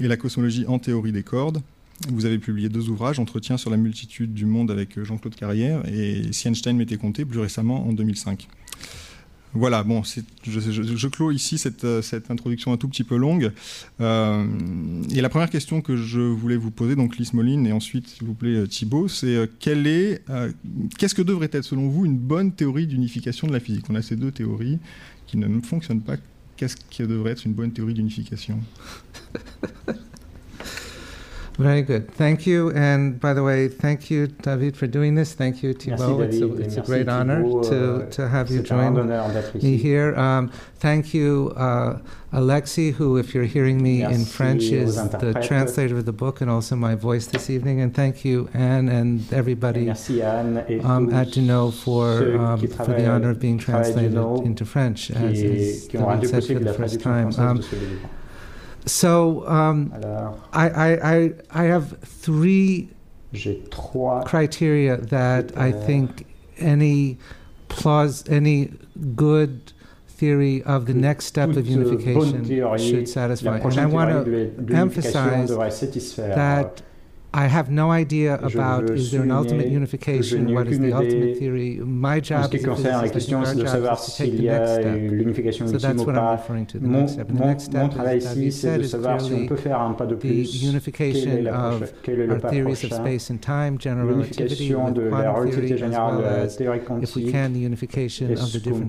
et 0.00 0.08
la 0.08 0.16
cosmologie 0.16 0.66
en 0.66 0.78
théorie 0.78 1.12
des 1.12 1.22
cordes. 1.22 1.60
Vous 2.08 2.26
avez 2.26 2.38
publié 2.38 2.68
deux 2.68 2.88
ouvrages, 2.88 3.18
Entretien 3.18 3.56
sur 3.56 3.70
la 3.70 3.76
multitude 3.76 4.34
du 4.34 4.46
monde 4.46 4.70
avec 4.70 5.02
Jean-Claude 5.02 5.34
Carrière 5.34 5.82
et 5.86 6.32
Si 6.32 6.48
Einstein 6.48 6.76
m'était 6.76 6.96
compté 6.96 7.24
plus 7.24 7.38
récemment 7.38 7.86
en 7.86 7.92
2005. 7.92 8.48
Voilà, 9.56 9.84
bon, 9.84 10.02
je, 10.02 11.06
clôt 11.06 11.30
ici 11.30 11.58
cette, 11.58 11.84
introduction 12.28 12.72
un 12.72 12.76
tout 12.76 12.88
petit 12.88 13.04
peu 13.04 13.16
longue. 13.16 13.52
Euh, 14.00 14.46
et 15.14 15.20
la 15.20 15.28
première 15.28 15.48
question 15.48 15.80
que 15.80 15.96
je 15.96 16.20
voulais 16.20 16.56
vous 16.56 16.72
poser, 16.72 16.96
donc 16.96 17.16
Lys 17.18 17.32
Moline 17.34 17.64
et 17.64 17.72
ensuite, 17.72 18.08
s'il 18.08 18.26
vous 18.26 18.34
plaît, 18.34 18.66
Thibault, 18.66 19.06
c'est 19.06 19.36
euh, 19.36 19.46
quelle 19.60 19.86
est, 19.86 20.22
euh, 20.28 20.50
qu'est-ce 20.98 21.14
que 21.14 21.22
devrait 21.22 21.50
être, 21.52 21.62
selon 21.62 21.88
vous, 21.88 22.04
une 22.04 22.18
bonne 22.18 22.50
théorie 22.50 22.88
d'unification 22.88 23.46
de 23.46 23.52
la 23.52 23.60
physique? 23.60 23.84
On 23.88 23.94
a 23.94 24.02
ces 24.02 24.16
deux 24.16 24.32
théories 24.32 24.80
qui 25.28 25.36
ne 25.36 25.60
fonctionnent 25.60 26.02
pas. 26.02 26.16
Qu'est-ce 26.56 26.76
qui 26.90 27.02
devrait 27.04 27.32
être 27.32 27.46
une 27.46 27.54
bonne 27.54 27.70
théorie 27.70 27.94
d'unification? 27.94 28.58
Very 31.58 31.82
good. 31.82 32.10
Thank 32.10 32.46
you. 32.46 32.72
And 32.72 33.20
by 33.20 33.32
the 33.32 33.44
way, 33.44 33.68
thank 33.68 34.10
you, 34.10 34.26
David, 34.26 34.76
for 34.76 34.88
doing 34.88 35.14
this. 35.14 35.34
Thank 35.34 35.62
you, 35.62 35.72
Thibault. 35.72 36.20
It's 36.22 36.38
a, 36.38 36.56
it's 36.56 36.76
a 36.76 36.82
great 36.82 37.08
honor 37.08 37.42
to, 37.42 38.08
to 38.10 38.28
have 38.28 38.50
you 38.50 38.62
join 38.62 38.94
me 39.54 39.76
here. 39.76 40.16
Um, 40.16 40.50
thank 40.78 41.14
you, 41.14 41.52
uh, 41.56 42.00
Alexi, 42.32 42.92
who, 42.92 43.16
if 43.16 43.34
you're 43.34 43.44
hearing 43.44 43.80
me 43.80 44.00
Merci 44.00 44.14
in 44.14 44.24
French, 44.24 44.62
is 44.64 44.96
the 44.96 45.40
translator 45.46 45.96
of 45.98 46.06
the 46.06 46.12
book 46.12 46.40
and 46.40 46.50
also 46.50 46.74
my 46.74 46.96
voice 46.96 47.26
this 47.26 47.48
evening. 47.48 47.80
And 47.80 47.94
thank 47.94 48.24
you, 48.24 48.48
Anne, 48.52 48.88
and 48.88 49.32
everybody 49.32 49.88
um, 49.88 51.14
at 51.14 51.28
Juno 51.30 51.70
for, 51.70 52.36
um, 52.36 52.66
for 52.66 52.86
the 52.86 53.08
honor 53.08 53.30
of 53.30 53.38
being 53.38 53.58
translated 53.58 54.14
into 54.44 54.64
French, 54.64 55.12
as, 55.12 55.86
David 55.86 56.28
said 56.28 56.44
for 56.44 56.58
the 56.58 56.74
first 56.74 57.00
time. 57.00 57.30
So 58.86 59.46
um, 59.48 59.92
Alors, 59.94 60.38
I, 60.52 60.68
I, 60.96 61.32
I 61.50 61.64
have 61.64 61.98
three 62.00 62.90
criteria 64.24 64.96
that 64.98 65.56
I 65.56 65.72
think 65.72 66.26
any 66.58 67.18
plus 67.68 68.28
any 68.28 68.70
good 69.16 69.72
theory 70.06 70.62
of 70.62 70.86
the 70.86 70.94
next 70.94 71.26
step 71.26 71.50
of 71.50 71.66
unification 71.66 72.44
should 72.78 73.08
satisfy. 73.08 73.58
And 73.58 73.78
I 73.78 73.86
want 73.86 74.26
to 74.26 74.74
emphasize 74.74 75.48
that 75.48 76.82
I 77.36 77.48
have 77.48 77.68
no 77.68 77.90
idea 77.90 78.34
about 78.36 78.88
is 78.90 79.10
there 79.10 79.22
an 79.22 79.32
ultimate 79.32 79.66
unification, 79.66 80.54
what 80.54 80.68
is 80.68 80.78
the 80.78 80.92
ultimate 80.92 81.36
theory? 81.36 81.80
My 81.84 82.20
job 82.20 82.54
is 82.54 82.64
la 82.64 83.08
question, 83.08 83.44
c'est 83.44 83.56
de 83.56 83.66
savoir 83.66 83.98
s'il 83.98 84.40
y 84.40 84.48
a 84.48 84.78
l'unification 84.94 85.66
ultime 85.66 85.98
ou 85.98 86.04
pas. 86.04 86.40
Mon, 86.80 87.06
mon, 87.28 87.56
mon 87.72 87.88
travail 87.88 88.18
ici, 88.18 88.52
c'est 88.52 88.78
de 88.78 88.84
savoir 88.84 89.20
si 89.20 89.32
on 89.32 89.46
peut 89.46 89.56
faire 89.56 89.80
un 89.80 89.94
pas 89.94 90.06
de 90.06 90.14
plus. 90.14 90.64
Quel 90.92 91.16
est, 91.26 91.42
la 91.42 91.72
quel 92.04 92.20
est 92.20 92.26
le 92.26 92.38
pas 92.38 92.50
prochain? 92.50 93.02
L'unification 94.04 94.92
de 94.92 95.02
la 95.02 95.32
relativité 95.32 95.76
générale 95.76 96.48
théorique 96.56 96.84
quantique. 96.84 97.34
Est-ce 97.34 98.68
qu'on 98.70 98.88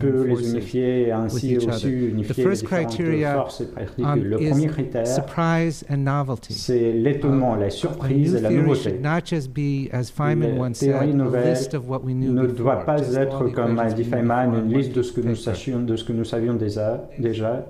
peut 0.00 0.24
les 0.24 0.50
unifier 0.50 1.08
et 1.08 1.12
ainsi 1.12 1.56
aussi 1.56 1.90
unifier 1.90 2.44
les 2.44 2.54
différentes 2.54 3.34
forces 3.34 3.60
et 3.60 3.66
particules 3.66 4.22
Le 4.22 4.36
premier 4.36 4.66
critère, 4.68 5.06
c'est 6.48 6.92
l'étonnement, 6.92 7.56
la 7.56 7.70
surprise 7.70 7.71
et 7.72 8.40
la 8.40 8.50
nouveauté. 8.50 8.98
La 9.02 9.20
théorie 9.20 11.14
nouvelle 11.14 11.56
ne 12.12 12.46
doit 12.46 12.84
pas 12.84 13.00
être, 13.14 13.48
comme 13.48 13.78
a 13.78 13.90
dit 13.92 14.04
Feynman, 14.04 14.54
une 14.54 14.72
liste 14.72 14.94
de 14.94 15.02
ce 15.02 15.12
que 15.12 15.20
nous 15.20 15.36
sachions, 15.36 15.80
de 15.80 15.96
ce 15.96 16.04
que 16.04 16.12
nous 16.12 16.24
savions 16.24 16.54
déjà, 16.54 17.08
déjà 17.18 17.66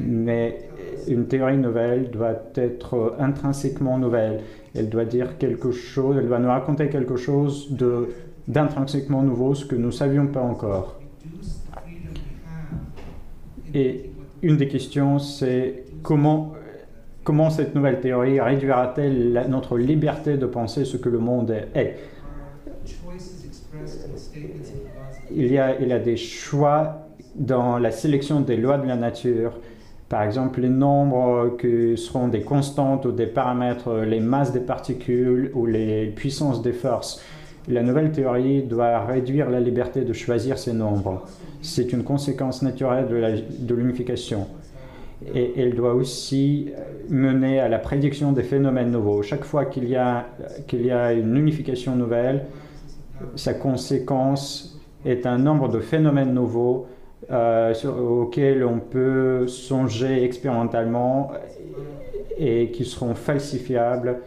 mais 0.00 0.68
une 1.08 1.26
théorie 1.26 1.58
nouvelle 1.58 2.10
doit 2.10 2.36
être 2.54 3.16
intrinsèquement 3.18 3.98
nouvelle. 3.98 4.40
Elle 4.74 4.88
doit 4.88 5.04
dire 5.04 5.38
quelque 5.38 5.70
chose, 5.70 6.16
elle 6.18 6.28
doit 6.28 6.38
nous 6.38 6.48
raconter 6.48 6.88
quelque 6.88 7.16
chose 7.16 7.70
d'intrinsèquement 8.48 9.22
nouveau, 9.22 9.54
ce 9.54 9.66
que 9.66 9.74
nous 9.74 9.86
ne 9.86 9.90
savions 9.90 10.26
pas 10.26 10.40
encore. 10.40 10.98
Et 13.74 14.10
une 14.42 14.56
des 14.56 14.68
questions, 14.68 15.18
c'est 15.18 15.84
comment, 16.02 16.52
comment 17.24 17.50
cette 17.50 17.74
nouvelle 17.74 18.00
théorie 18.00 18.40
réduira-t-elle 18.40 19.46
notre 19.48 19.78
liberté 19.78 20.36
de 20.36 20.46
penser 20.46 20.84
ce 20.84 20.96
que 20.96 21.08
le 21.08 21.18
monde 21.18 21.50
est? 21.74 21.96
Il 25.34 25.50
y, 25.50 25.58
a, 25.58 25.80
il 25.80 25.92
a 25.92 25.98
des 25.98 26.16
choix 26.16 27.06
dans 27.34 27.78
la 27.78 27.90
sélection 27.90 28.40
des 28.40 28.56
lois 28.56 28.78
de 28.78 28.86
la 28.86 28.96
nature. 28.96 29.58
Par 30.08 30.22
exemple, 30.22 30.60
les 30.60 30.68
nombres 30.68 31.56
qui 31.58 31.96
seront 31.96 32.28
des 32.28 32.42
constantes 32.42 33.06
ou 33.06 33.12
des 33.12 33.26
paramètres, 33.26 34.00
les 34.00 34.20
masses 34.20 34.52
des 34.52 34.60
particules 34.60 35.50
ou 35.54 35.64
les 35.64 36.08
puissances 36.08 36.60
des 36.60 36.74
forces. 36.74 37.22
La 37.68 37.82
nouvelle 37.82 38.12
théorie 38.12 38.62
doit 38.62 39.06
réduire 39.06 39.48
la 39.48 39.60
liberté 39.60 40.02
de 40.02 40.12
choisir 40.12 40.58
ces 40.58 40.74
nombres. 40.74 41.24
C'est 41.62 41.92
une 41.92 42.04
conséquence 42.04 42.60
naturelle 42.60 43.06
de 43.58 43.74
l'unification. 43.74 44.48
Et 45.34 45.60
elle 45.60 45.74
doit 45.74 45.94
aussi 45.94 46.70
mener 47.08 47.60
à 47.60 47.68
la 47.68 47.78
prédiction 47.78 48.32
des 48.32 48.42
phénomènes 48.42 48.90
nouveaux. 48.90 49.22
Chaque 49.22 49.44
fois 49.44 49.64
qu'il 49.64 49.88
y, 49.88 49.96
a, 49.96 50.26
qu'il 50.66 50.84
y 50.84 50.90
a 50.90 51.12
une 51.12 51.36
unification 51.36 51.96
nouvelle, 51.96 52.46
sa 53.36 53.54
conséquence 53.54 54.80
est 55.04 55.26
un 55.26 55.38
nombre 55.38 55.68
de 55.68 55.80
phénomènes 55.80 56.32
nouveaux 56.32 56.86
euh, 57.30 57.72
auxquels 57.84 58.64
on 58.64 58.78
peut 58.78 59.46
songer 59.46 60.24
expérimentalement 60.24 61.32
et 62.36 62.70
qui 62.70 62.84
seront 62.84 63.14
falsifiables 63.14 64.18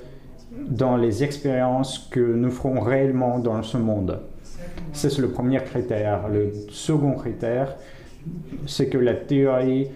dans 0.52 0.96
les 0.96 1.24
expériences 1.24 2.08
que 2.10 2.20
nous 2.20 2.52
ferons 2.52 2.80
réellement 2.80 3.40
dans 3.40 3.62
ce 3.64 3.78
monde. 3.78 4.20
C'est 4.94 5.18
le 5.18 5.30
premier 5.30 5.60
critère. 5.60 6.30
Le 6.30 6.52
second 6.70 7.12
critère, 7.12 7.76
c'est 8.66 8.88
que 8.88 8.98
la 8.98 9.14
théorie 9.14 9.90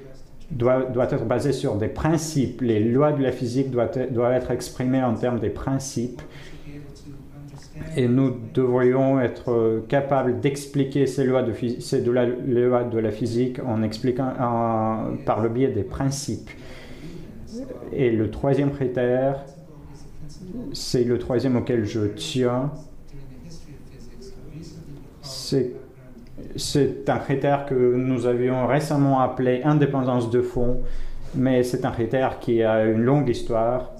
doit, 0.51 0.85
doit, 0.85 1.11
être 1.11 1.25
basée 1.25 1.53
sur 1.53 1.75
des 1.75 1.87
principes. 1.87 2.61
Les 2.61 2.79
lois 2.79 3.11
de 3.11 3.21
la 3.21 3.31
physique 3.31 3.71
doivent, 3.71 4.11
doivent 4.11 4.33
être 4.33 4.51
exprimées 4.51 5.03
en 5.03 5.13
termes 5.13 5.39
des 5.39 5.49
principes 5.49 6.21
et 7.95 8.07
nous 8.07 8.35
devrions 8.53 9.19
être 9.19 9.83
capables 9.87 10.39
d'expliquer 10.39 11.07
ces 11.07 11.23
lois 11.23 11.43
de, 11.43 11.53
ces 11.79 12.01
de 12.01 12.11
la, 12.11 12.25
lois 12.25 12.83
de 12.83 12.99
la 12.99 13.11
physique 13.11 13.59
en 13.65 13.83
expliquant 13.83 14.33
par 15.25 15.41
le 15.41 15.49
biais 15.49 15.69
des 15.69 15.83
principes. 15.83 16.49
Et 17.91 18.11
le 18.11 18.29
troisième 18.29 18.71
critère, 18.71 19.43
c'est 20.73 21.03
le 21.03 21.17
troisième 21.17 21.55
auquel 21.55 21.85
je 21.85 22.01
tiens, 22.07 22.71
c'est 25.21 25.73
un 27.07 27.17
critère 27.19 27.65
que 27.65 27.95
nous 27.95 28.25
avions 28.25 28.67
récemment 28.67 29.19
appelé 29.19 29.61
indépendance 29.63 30.29
de 30.29 30.41
fond, 30.41 30.81
mais 31.35 31.63
c'est 31.63 31.85
un 31.85 31.91
critère 31.91 32.39
qui 32.39 32.63
a 32.63 32.85
une 32.85 33.01
longue 33.01 33.29
histoire 33.29 33.91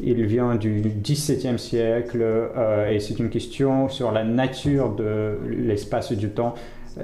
il 0.00 0.26
vient 0.26 0.56
du 0.56 0.82
XVIIe 1.02 1.58
siècle 1.58 2.20
euh, 2.22 2.90
et 2.90 3.00
c'est 3.00 3.18
une 3.18 3.30
question 3.30 3.88
sur 3.88 4.12
la 4.12 4.24
nature 4.24 4.94
de 4.94 5.38
l'espace 5.48 6.10
et 6.10 6.16
du 6.16 6.30
temps. 6.30 6.54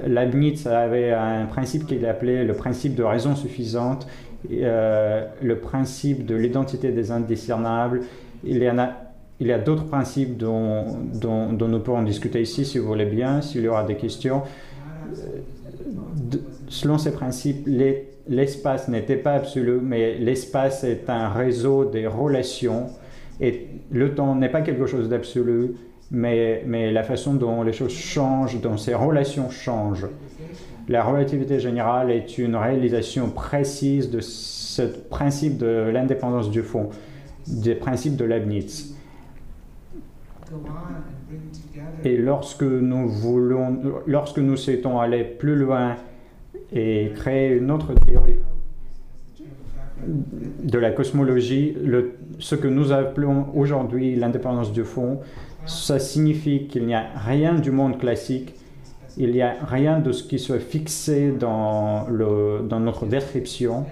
Leibniz 0.05 0.65
avait 0.67 1.11
un 1.11 1.45
principe 1.45 1.85
qu'il 1.85 2.05
appelait 2.05 2.43
le 2.43 2.53
principe 2.53 2.95
de 2.95 3.03
raison 3.03 3.35
suffisante, 3.35 4.07
euh, 4.51 5.25
le 5.41 5.57
principe 5.59 6.25
de 6.25 6.35
l'identité 6.35 6.91
des 6.91 7.11
indiscernables. 7.11 8.01
Il 8.43 8.61
y 8.61 8.69
en 8.69 8.79
a 8.79 8.91
il 9.43 9.47
y 9.47 9.51
a 9.51 9.59
d'autres 9.59 9.85
principes 9.85 10.37
dont, 10.37 10.85
dont, 11.13 11.67
nous 11.67 11.79
pourrons 11.79 12.03
discuter 12.03 12.41
ici 12.41 12.63
si 12.63 12.77
vous 12.79 12.87
voulez 12.87 13.05
bien, 13.05 13.41
s'il 13.41 13.61
y 13.61 13.67
aura 13.67 13.83
des 13.83 13.95
questions. 13.95 14.41
selon 16.69 16.97
ces 16.97 17.11
principes, 17.11 17.67
les 17.67 18.13
l'espace 18.29 18.87
n'était 18.87 19.17
pas 19.17 19.33
absolu, 19.33 19.79
mais 19.83 20.15
l'espace 20.17 20.85
est 20.85 21.09
un 21.09 21.27
réseau 21.27 21.83
des 21.83 22.07
relations 22.07 22.85
et 23.41 23.67
le 23.91 24.15
temps 24.15 24.33
n'est 24.33 24.47
pas 24.47 24.61
quelque 24.61 24.85
chose 24.85 25.09
d'absolu, 25.09 25.75
mais, 26.09 26.63
mais 26.65 26.89
la 26.93 27.03
façon 27.03 27.33
dont 27.33 27.63
les 27.63 27.73
choses 27.73 27.91
changent, 27.91 28.61
dont 28.61 28.77
ces 28.77 28.93
relations 28.93 29.49
changent. 29.49 30.07
La 30.87 31.03
relativité 31.03 31.59
générale 31.59 32.11
est 32.11 32.37
une 32.37 32.55
réalisation 32.55 33.29
précise 33.29 34.09
de 34.09 34.21
ce 34.21 34.83
principe 34.83 35.57
de 35.57 35.89
l'indépendance 35.91 36.49
du 36.49 36.61
fond, 36.61 36.91
des 37.45 37.75
principes 37.75 38.15
de 38.15 38.23
Leibniz. 38.23 38.95
Et 42.03 42.17
lorsque 42.17 42.63
nous 42.63 43.07
voulons, 43.07 43.79
lorsque 44.05 44.39
nous 44.39 44.57
souhaitons 44.57 44.99
aller 44.99 45.23
plus 45.23 45.55
loin 45.55 45.95
et 46.71 47.11
créer 47.15 47.53
une 47.53 47.71
autre 47.71 47.93
théorie 47.93 48.39
de 50.07 50.77
la 50.79 50.91
cosmologie, 50.91 51.77
ce 52.39 52.55
que 52.55 52.67
nous 52.67 52.91
appelons 52.91 53.47
aujourd'hui 53.55 54.15
l'indépendance 54.15 54.71
du 54.71 54.83
fond, 54.83 55.21
ça 55.65 55.99
signifie 55.99 56.67
qu'il 56.67 56.85
n'y 56.85 56.95
a 56.95 57.05
rien 57.15 57.55
du 57.55 57.71
monde 57.71 57.97
classique, 57.97 58.53
il 59.17 59.31
n'y 59.31 59.41
a 59.41 59.55
rien 59.63 59.99
de 59.99 60.11
ce 60.11 60.23
qui 60.23 60.39
soit 60.39 60.59
fixé 60.59 61.31
dans, 61.31 62.07
le, 62.09 62.65
dans 62.67 62.79
notre 62.79 63.05
description. 63.05 63.85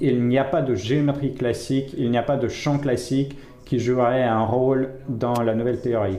Il 0.00 0.26
n'y 0.26 0.38
a 0.38 0.44
pas 0.44 0.62
de 0.62 0.74
géométrie 0.74 1.34
classique, 1.34 1.94
il 1.96 2.10
n'y 2.10 2.18
a 2.18 2.22
pas 2.22 2.36
de 2.36 2.48
champ 2.48 2.78
classique 2.78 3.36
qui 3.64 3.78
jouerait 3.78 4.24
un 4.24 4.44
rôle 4.44 4.90
dans 5.08 5.42
la 5.42 5.54
nouvelle 5.54 5.80
théorie. 5.80 6.18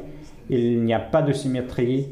Il 0.49 0.83
n'y 0.83 0.93
a 0.93 0.99
pas 0.99 1.21
de 1.21 1.33
symétrie, 1.33 2.07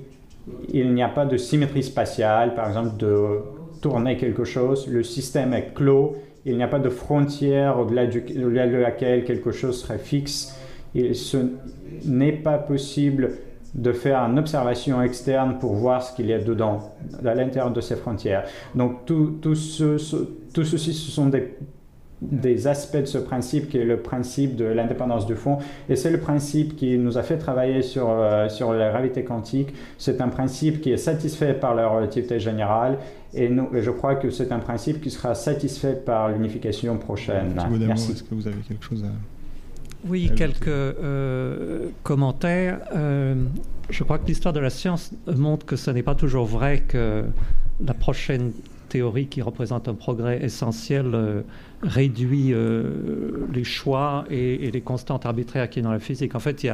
il 0.74 0.94
n'y 0.94 1.04
a 1.04 1.10
pas 1.10 1.26
de 1.26 1.38
symétrie 1.38 1.84
spatiale, 1.84 2.56
par 2.56 2.68
exemple 2.68 2.98
de 2.98 3.40
tourner 3.82 4.18
quelque 4.18 4.44
chose, 4.44 4.88
le 4.88 5.04
système 5.04 5.54
est 5.54 5.74
clos, 5.74 6.16
il 6.46 6.58
n'y 6.58 6.64
a 6.64 6.68
pas 6.68 6.80
de 6.80 6.90
frontière 6.90 7.80
au-delà, 7.80 8.08
de 8.08 8.78
laquelle 8.78 9.24
quelque 9.24 9.52
chose 9.52 9.82
serait 9.82 10.00
fixe. 10.00 10.56
Et 10.96 11.14
ce 11.14 11.38
n'est 12.06 12.34
pas 12.34 12.58
possible 12.58 13.32
de 13.74 13.92
faire 13.92 14.20
une 14.20 14.40
observation 14.40 15.02
externe 15.02 15.58
pour 15.60 15.74
voir 15.74 16.02
ce 16.04 16.16
qu'il 16.16 16.28
y 16.28 16.34
a 16.34 16.40
dedans, 16.40 16.94
à 17.24 17.36
l'intérieur 17.36 17.72
de 17.72 17.82
ces 17.82 17.96
frontières. 17.96 18.46
Donc 18.76 19.06
tout, 19.06 19.38
tout, 19.42 19.56
ce, 19.56 19.98
tout 20.54 20.64
ceci, 20.64 20.94
ce 20.94 21.12
sont 21.12 21.28
des 21.28 21.56
des 22.22 22.68
aspects 22.68 22.98
de 22.98 23.06
ce 23.06 23.18
principe 23.18 23.70
qui 23.70 23.78
est 23.78 23.86
le 23.86 24.02
principe 24.02 24.56
de 24.56 24.66
l'indépendance 24.66 25.26
du 25.26 25.36
fond. 25.36 25.58
Et 25.88 25.96
c'est 25.96 26.12
le 26.12 26.20
principe 26.20 26.76
qui 26.76 26.98
nous 26.98 27.18
a 27.18 27.24
fait 27.24 27.38
travailler 27.38 27.82
sur, 27.82 28.10
euh, 28.10 28.50
sur 28.50 28.74
la 28.74 28.90
gravité 28.90 29.24
quantique. 29.24 29.74
C'est 29.98 30.20
un 30.22 30.28
principe 30.28 30.82
qui 30.82 30.92
est 30.92 30.98
satisfait 30.98 31.54
par 31.54 31.76
la 31.76 31.88
relativité 31.88 32.40
générale 32.40 32.98
et, 33.34 33.48
nous, 33.48 33.70
je 33.74 33.92
crois 33.92 34.16
que 34.16 34.32
c'est 34.32 34.52
un 34.52 34.60
principe 34.60 35.02
qui 35.02 35.12
sera 35.12 35.36
satisfait 35.36 35.94
par 35.94 36.30
l'unification 36.30 36.98
prochaine. 36.98 37.54
Merci. 37.80 38.12
Est-ce 38.14 38.24
que 38.24 38.36
vous 38.36 38.48
avez 38.48 38.62
quelque 38.68 38.84
chose 38.84 39.04
à... 39.04 39.39
Oui, 40.08 40.32
quelques 40.36 40.68
euh, 40.68 41.90
commentaires. 42.04 42.80
Euh, 42.96 43.36
je 43.90 44.04
crois 44.04 44.18
que 44.18 44.28
l'histoire 44.28 44.54
de 44.54 44.60
la 44.60 44.70
science 44.70 45.12
montre 45.28 45.66
que 45.66 45.76
ce 45.76 45.92
n'est 45.92 46.04
pas 46.04 46.16
toujours 46.16 46.46
vrai 46.46 46.84
que 46.88 47.26
la 47.84 47.94
prochaine 47.94 48.54
théorie 48.88 49.28
qui 49.28 49.42
représente 49.42 49.88
un 49.88 49.94
progrès 49.94 50.42
essentiel 50.42 51.12
euh, 51.14 51.42
réduit 51.84 52.54
les 53.54 53.64
choix 53.64 54.26
et, 54.30 54.72
les 54.72 54.82
constantes 54.82 55.26
arbitraires 55.26 55.70
qui 55.70 55.80
est 55.80 55.84
dans 55.84 55.92
la 55.92 56.00
physique. 56.00 56.34
En 56.34 56.40
fait, 56.40 56.64
il 56.64 56.68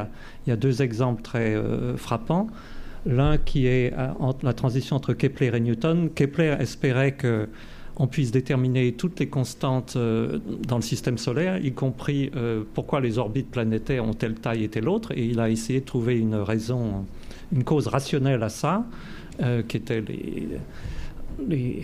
y 0.48 0.52
a, 0.52 0.56
deux 0.56 0.82
exemples 0.82 1.22
très 1.22 1.56
frappants. 1.98 2.48
L'un 3.08 3.38
qui 3.38 3.68
est 3.68 3.94
la 4.42 4.54
transition 4.54 4.96
entre 4.96 5.14
Kepler 5.14 5.52
et 5.54 5.60
Newton. 5.60 6.10
Kepler 6.10 6.56
espérait 6.60 7.12
que 7.12 7.48
on 7.98 8.08
puisse 8.08 8.32
déterminer 8.32 8.92
toutes 8.94 9.20
les 9.20 9.28
constantes 9.28 9.98
dans 9.98 10.76
le 10.76 10.82
système 10.82 11.18
solaire, 11.18 11.64
y 11.64 11.72
compris 11.72 12.30
pourquoi 12.74 13.00
les 13.00 13.18
orbites 13.18 13.50
planétaires 13.50 14.06
ont 14.06 14.14
telle 14.14 14.36
taille 14.36 14.64
et 14.66 14.70
telle 14.70 14.90
autre, 14.90 15.12
et 15.14 15.26
il 15.26 15.40
a 15.40 15.50
essayé 15.50 15.80
de 15.80 15.86
trouver 15.86 16.18
une 16.18 16.36
raison, 16.36 17.06
une 17.54 17.64
cause 17.64 17.88
rationnelle 17.88 18.44
à 18.44 18.50
ça, 18.50 18.86
qui 19.68 19.78
était 19.78 20.02
les, 20.02 20.48
les 21.48 21.82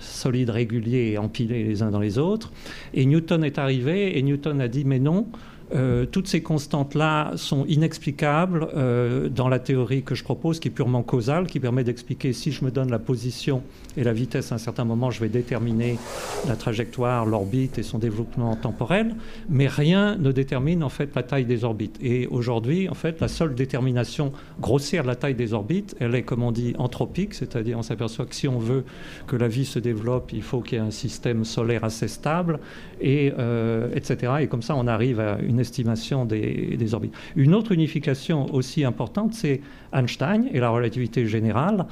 solides 0.00 0.50
réguliers 0.50 1.18
empilés 1.18 1.64
les 1.64 1.82
uns 1.82 1.90
dans 1.90 2.00
les 2.00 2.18
autres. 2.18 2.52
Et 2.94 3.06
Newton 3.06 3.44
est 3.44 3.58
arrivé 3.58 4.18
et 4.18 4.22
Newton 4.22 4.60
a 4.60 4.68
dit 4.68 4.84
mais 4.84 4.98
non, 4.98 5.26
Euh, 5.74 6.04
toutes 6.06 6.28
ces 6.28 6.42
constantes-là 6.42 7.32
sont 7.36 7.64
inexplicables 7.66 8.68
euh, 8.74 9.28
dans 9.28 9.48
la 9.48 9.58
théorie 9.58 10.02
que 10.02 10.14
je 10.14 10.24
propose, 10.24 10.60
qui 10.60 10.68
est 10.68 10.72
purement 10.72 11.02
causale, 11.02 11.46
qui 11.46 11.60
permet 11.60 11.84
d'expliquer 11.84 12.32
si 12.32 12.52
je 12.52 12.64
me 12.64 12.70
donne 12.70 12.90
la 12.90 12.98
position 12.98 13.62
et 13.96 14.04
la 14.04 14.12
vitesse 14.12 14.52
à 14.52 14.56
un 14.56 14.58
certain 14.58 14.84
moment, 14.84 15.10
je 15.10 15.20
vais 15.20 15.28
déterminer 15.28 15.98
la 16.46 16.56
trajectoire, 16.56 17.26
l'orbite 17.26 17.78
et 17.78 17.82
son 17.82 17.98
développement 17.98 18.54
temporel, 18.56 19.14
mais 19.48 19.66
rien 19.66 20.16
ne 20.16 20.32
détermine 20.32 20.82
en 20.82 20.88
fait 20.88 21.14
la 21.14 21.22
taille 21.22 21.44
des 21.44 21.64
orbites. 21.64 21.98
Et 22.02 22.26
aujourd'hui, 22.26 22.88
en 22.88 22.94
fait, 22.94 23.20
la 23.20 23.28
seule 23.28 23.54
détermination 23.54 24.32
grossière 24.60 25.02
de 25.02 25.08
la 25.08 25.16
taille 25.16 25.34
des 25.34 25.52
orbites, 25.52 25.96
elle 26.00 26.14
est, 26.14 26.22
comme 26.22 26.42
on 26.42 26.52
dit, 26.52 26.74
anthropique, 26.78 27.34
c'est-à-dire 27.34 27.78
on 27.78 27.82
s'aperçoit 27.82 28.26
que 28.26 28.34
si 28.34 28.48
on 28.48 28.58
veut 28.58 28.84
que 29.26 29.36
la 29.36 29.48
vie 29.48 29.64
se 29.64 29.78
développe, 29.78 30.32
il 30.32 30.42
faut 30.42 30.60
qu'il 30.60 30.78
y 30.78 30.80
ait 30.80 30.84
un 30.84 30.90
système 30.90 31.44
solaire 31.44 31.84
assez 31.84 32.08
stable, 32.08 32.60
et, 33.00 33.32
euh, 33.38 33.88
etc. 33.94 34.32
Et 34.40 34.46
comme 34.46 34.62
ça, 34.62 34.76
on 34.76 34.86
arrive 34.86 35.20
à 35.20 35.38
une 35.40 35.60
estimation 35.62 36.26
des, 36.26 36.76
des 36.76 36.94
orbites. 36.94 37.14
Une 37.34 37.54
autre 37.54 37.72
unification 37.72 38.52
aussi 38.54 38.84
importante, 38.84 39.32
c'est 39.32 39.62
Einstein 39.94 40.48
et 40.52 40.60
la 40.60 40.68
relativité 40.68 41.26
générale. 41.26 41.86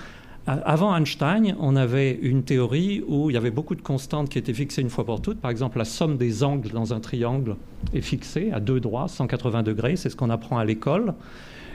Avant 0.47 0.97
Einstein, 0.97 1.55
on 1.61 1.77
avait 1.77 2.19
une 2.23 2.43
théorie 2.43 3.05
où 3.07 3.31
il 3.31 3.35
y 3.35 3.37
avait 3.37 3.51
beaucoup 3.51 3.75
de 3.75 3.83
constantes 3.83 4.31
qui 4.31 4.39
étaient 4.39 4.55
fixées 4.55 4.81
une 4.81 4.91
fois 4.91 5.05
pour 5.05 5.21
toutes. 5.21 5.39
Par 5.39 5.51
exemple, 5.51 5.79
la 5.79 5.85
somme 5.85 6.17
des 6.17 6.43
angles 6.43 6.71
dans 6.71 6.95
un 6.95 6.99
triangle 6.99 7.57
est 7.95 8.01
fixée 8.01 8.51
à 8.51 8.59
deux 8.59 8.81
droits, 8.81 9.07
180 9.07 9.63
degrés. 9.63 9.97
C'est 9.97 10.09
ce 10.09 10.17
qu'on 10.17 10.31
apprend 10.31 10.59
à 10.59 10.65
l'école. 10.65 11.15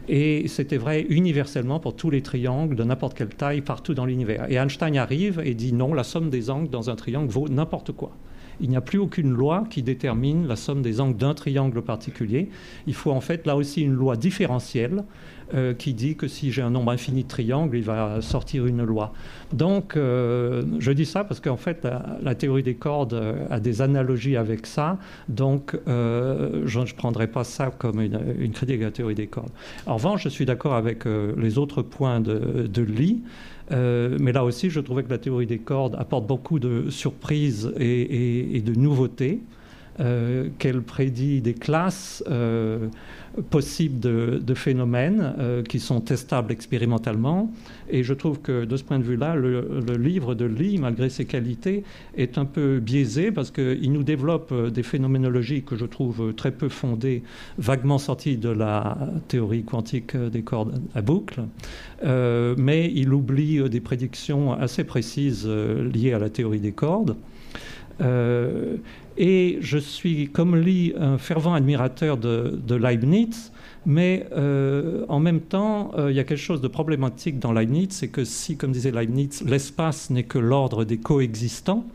Et 0.07 0.47
c'était 0.47 0.77
vrai 0.77 1.05
universellement 1.09 1.79
pour 1.79 1.95
tous 1.95 2.09
les 2.09 2.21
triangles 2.21 2.75
de 2.75 2.83
n'importe 2.83 3.15
quelle 3.15 3.29
taille 3.29 3.61
partout 3.61 3.93
dans 3.93 4.05
l'univers. 4.05 4.45
Et 4.49 4.55
Einstein 4.55 4.97
arrive 4.97 5.41
et 5.43 5.53
dit 5.53 5.71
non, 5.71 5.93
la 5.93 6.03
somme 6.03 6.29
des 6.29 6.49
angles 6.49 6.69
dans 6.69 6.89
un 6.89 6.95
triangle 6.95 7.31
vaut 7.31 7.47
n'importe 7.47 7.91
quoi 7.91 8.11
il 8.59 8.69
n'y 8.69 8.75
a 8.75 8.81
plus 8.81 9.00
aucune 9.00 9.31
loi 9.31 9.65
qui 9.69 9.83
détermine 9.83 10.47
la 10.47 10.55
somme 10.55 10.81
des 10.81 11.01
angles 11.01 11.17
d'un 11.17 11.33
triangle 11.33 11.81
particulier. 11.81 12.50
Il 12.88 12.93
faut 12.93 13.12
en 13.12 13.21
fait 13.21 13.45
là 13.45 13.55
aussi 13.55 13.81
une 13.81 13.93
loi 13.93 14.15
différentielle 14.15 15.03
euh, 15.53 15.75
qui 15.75 15.93
dit 15.93 16.15
que 16.15 16.27
si 16.27 16.51
j'ai 16.51 16.63
un 16.63 16.71
nombre 16.71 16.91
infini 16.91 17.21
de 17.21 17.27
triangles, 17.27 17.77
il 17.77 17.83
va 17.83 18.19
sortir 18.21 18.65
une 18.65 18.83
loi. 18.83 19.13
Donc, 19.53 19.95
euh, 19.95 20.63
je 20.79 20.91
dis 20.91 21.05
ça 21.05 21.24
parce 21.24 21.39
qu'en 21.39 21.55
fait, 21.55 21.88
la, 22.24 22.33
théorie 22.33 22.63
des 22.63 22.74
cordes 22.74 23.13
euh, 23.13 23.45
a 23.51 23.59
des 23.59 23.83
analogies 23.83 24.38
avec 24.38 24.65
ça. 24.65 24.97
Donc, 25.29 25.77
je 25.85 26.79
ne 26.79 26.93
prendrai 26.95 27.27
pas 27.27 27.43
ça 27.43 27.71
comme 27.77 28.01
une, 28.01 28.51
critique 28.53 28.81
à 28.81 28.85
la 28.85 28.91
théorie 28.91 29.13
des 29.13 29.27
cordes. 29.27 29.51
En 29.85 29.97
revanche, 29.97 30.24
je 30.24 30.29
suis 30.29 30.45
d'accord 30.45 30.74
avec 30.74 31.03
les 31.05 31.59
autres 31.59 31.83
points 31.83 32.21
de, 32.21 32.67
de 32.67 32.81
Lee. 32.81 33.21
Euh, 33.72 34.17
mais 34.19 34.31
là 34.31 34.43
aussi, 34.43 34.69
je 34.69 34.79
trouvais 34.79 35.03
que 35.03 35.10
la 35.10 35.17
théorie 35.17 35.48
des 35.48 35.57
cordes 35.57 35.95
apporte 35.98 36.27
beaucoup 36.27 36.60
de 36.60 36.89
surprises 36.89 37.74
et, 37.79 38.62
de 38.62 38.74
nouveautés. 38.74 39.41
Euh, 40.01 40.49
qu'elle 40.59 40.81
prédit 40.81 41.39
des 41.39 41.53
classes 41.53 42.21
euh, 42.29 42.87
possibles 43.49 43.99
de, 43.99 44.53
phénomènes 44.53 45.33
qui 45.67 45.79
sont 45.79 46.01
testables 46.01 46.51
expérimentalement. 46.51 47.51
Et 47.89 48.03
je 48.03 48.13
trouve 48.13 48.39
que 48.39 48.65
de 48.65 48.77
ce 48.77 48.83
point 48.83 48.99
de 48.99 49.03
vue-là, 49.03 49.35
le, 49.35 49.95
livre 49.97 50.35
de 50.35 50.45
Lee, 50.45 50.77
malgré 50.77 51.09
ses 51.09 51.25
qualités, 51.25 51.83
est 52.15 52.37
un 52.37 52.45
peu 52.45 52.79
biaisé 52.79 53.31
parce 53.31 53.51
qu'il 53.51 53.91
nous 53.91 54.03
développe 54.03 54.53
des 54.69 54.83
phénoménologies 54.83 55.63
que 55.63 55.75
je 55.75 55.85
trouve 55.85 56.33
très 56.33 56.51
peu 56.51 56.69
fondées, 56.69 57.23
vaguement 57.57 57.97
sorties 57.97 58.37
de 58.37 58.49
la 58.49 58.97
théorie 59.27 59.63
quantique 59.63 60.15
des 60.15 60.41
cordes 60.41 60.81
à 60.93 61.01
boucle. 61.01 61.41
Euh, 62.03 62.55
mais 62.57 62.91
il 62.93 63.13
oublie 63.13 63.59
euh, 63.59 63.69
des 63.69 63.79
prédictions 63.79 64.53
assez 64.53 64.83
précises 64.83 65.45
euh, 65.47 65.89
liées 65.89 66.13
à 66.13 66.19
la 66.19 66.29
théorie 66.29 66.59
des 66.59 66.71
cordes. 66.71 67.15
Et 69.17 69.57
je 69.62 69.77
suis, 69.77 70.29
comme 70.29 70.55
Lee, 70.55 70.93
un 70.98 71.17
fervent 71.17 71.53
admirateur 71.53 72.17
de, 72.17 72.75
Leibniz, 72.75 73.51
mais 73.86 74.27
en 75.07 75.19
même 75.19 75.41
temps, 75.41 75.91
il 76.10 76.15
y 76.15 76.19
a 76.19 76.24
quelque 76.24 76.38
chose 76.38 76.62
de 76.62 76.67
problématique 76.67 77.39
dans 77.39 77.53
Leibniz, 77.53 77.89
c'est 77.91 78.07
que 78.07 78.25
si, 78.25 78.57
comme 78.57 78.72
disait 78.72 78.91
Leibniz, 78.91 79.44
l'espace 79.46 80.09
n'est 80.09 80.24
que 80.24 80.39
l'ordre 80.39 80.83
des 80.83 80.98
coexistants, 80.98 81.85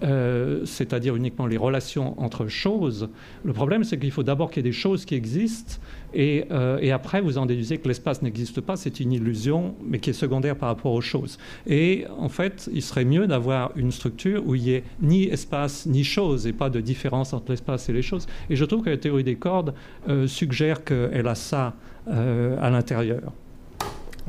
c'est-à-dire 0.00 1.14
uniquement 1.14 1.46
les 1.46 1.56
relations 1.56 2.20
entre 2.20 2.48
choses. 2.48 3.08
Le 3.44 3.52
problème, 3.52 3.84
c'est 3.84 3.98
qu'il 3.98 4.10
faut 4.10 4.24
d'abord 4.24 4.50
qu'il 4.50 4.64
y 4.64 4.66
ait 4.66 4.70
des 4.70 4.76
choses 4.76 5.04
qui 5.04 5.14
existent, 5.14 5.74
euh, 6.16 6.78
et, 6.80 6.92
après, 6.92 7.20
vous 7.20 7.38
en 7.38 7.46
déduisez 7.46 7.78
que 7.78 7.88
l'espace 7.88 8.22
n'existe 8.22 8.60
pas, 8.60 8.76
c'est 8.76 9.00
une 9.00 9.12
illusion, 9.12 9.74
mais 9.84 9.98
qui 9.98 10.10
est 10.10 10.14
secondaire 10.14 10.56
par 10.56 10.68
rapport 10.68 10.92
aux 10.92 11.00
choses. 11.00 11.38
Et 11.66 12.04
en 12.18 12.28
fait, 12.28 12.68
il 12.72 12.82
serait 12.82 13.04
mieux 13.04 13.26
d'avoir 13.26 13.72
une 13.76 13.92
structure 13.92 14.46
où 14.46 14.54
il 14.54 14.62
n'y 14.62 14.70
ait 14.70 14.84
ni 15.00 15.24
espace 15.24 15.86
ni 15.86 16.04
chose, 16.04 16.46
et 16.46 16.52
pas 16.52 16.70
de 16.70 16.80
différence 16.80 17.32
entre 17.32 17.50
l'espace 17.50 17.88
et 17.88 17.92
les 17.92 18.02
choses. 18.02 18.26
Et 18.50 18.56
je 18.56 18.64
trouve 18.64 18.82
que 18.82 18.90
la 18.90 18.98
théorie 18.98 19.24
des 19.24 19.36
cordes 19.36 19.74
euh, 20.08 20.26
suggère 20.26 20.84
qu'elle 20.84 21.26
a 21.26 21.34
ça 21.34 21.74
euh, 22.08 22.56
à 22.60 22.70
l'intérieur. 22.70 23.32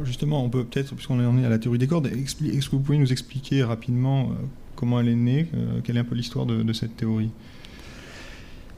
Justement, 0.04 0.44
on 0.44 0.50
peut 0.50 0.64
peut-être, 0.64 0.96
puisqu'on 0.96 1.20
est 1.20 1.46
à 1.46 1.50
la 1.50 1.60
théorie 1.60 1.78
des 1.78 1.88
cordes, 1.88 2.08
est-ce 2.08 2.36
que 2.36 2.76
vous 2.76 2.82
pouvez 2.82 2.98
nous 2.98 3.12
expliquer 3.12 3.64
rapidement 3.64 4.32
comment 4.76 5.00
elle 5.00 5.10
est 5.10 5.16
née, 5.16 5.48
quelle 5.84 5.98
est 5.98 6.00
un 6.00 6.04
peu 6.04 6.16
l'histoire 6.16 6.48
de 6.48 6.74
cette 6.74 6.98
théorie? 6.98 7.30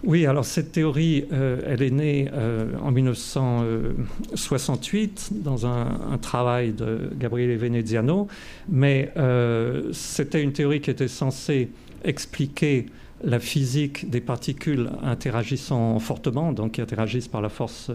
Oui, 0.05 0.25
alors 0.27 0.45
cette 0.45 0.71
théorie, 0.71 1.25
euh, 1.33 1.59
elle 1.65 1.81
est 1.81 1.89
née 1.89 2.29
euh, 2.31 2.67
en 2.81 2.91
1968 2.91 5.41
dans 5.41 5.65
un, 5.65 6.19
travail 6.21 6.73
de 6.73 7.09
Gabriele 7.17 7.57
Veneziano, 7.57 8.27
mais 8.69 9.11
euh, 9.17 9.89
c'était 9.93 10.43
une 10.43 10.53
théorie 10.53 10.79
qui 10.79 10.91
était 10.91 11.07
censée 11.07 11.69
expliquer 12.03 12.85
la 13.23 13.39
physique 13.39 14.07
des 14.09 14.21
particules 14.21 14.91
interagissant 15.01 15.97
fortement, 15.99 16.53
donc 16.53 16.73
qui 16.73 16.81
interagissent 16.81 17.27
par 17.27 17.41
la 17.41 17.49
force 17.49 17.89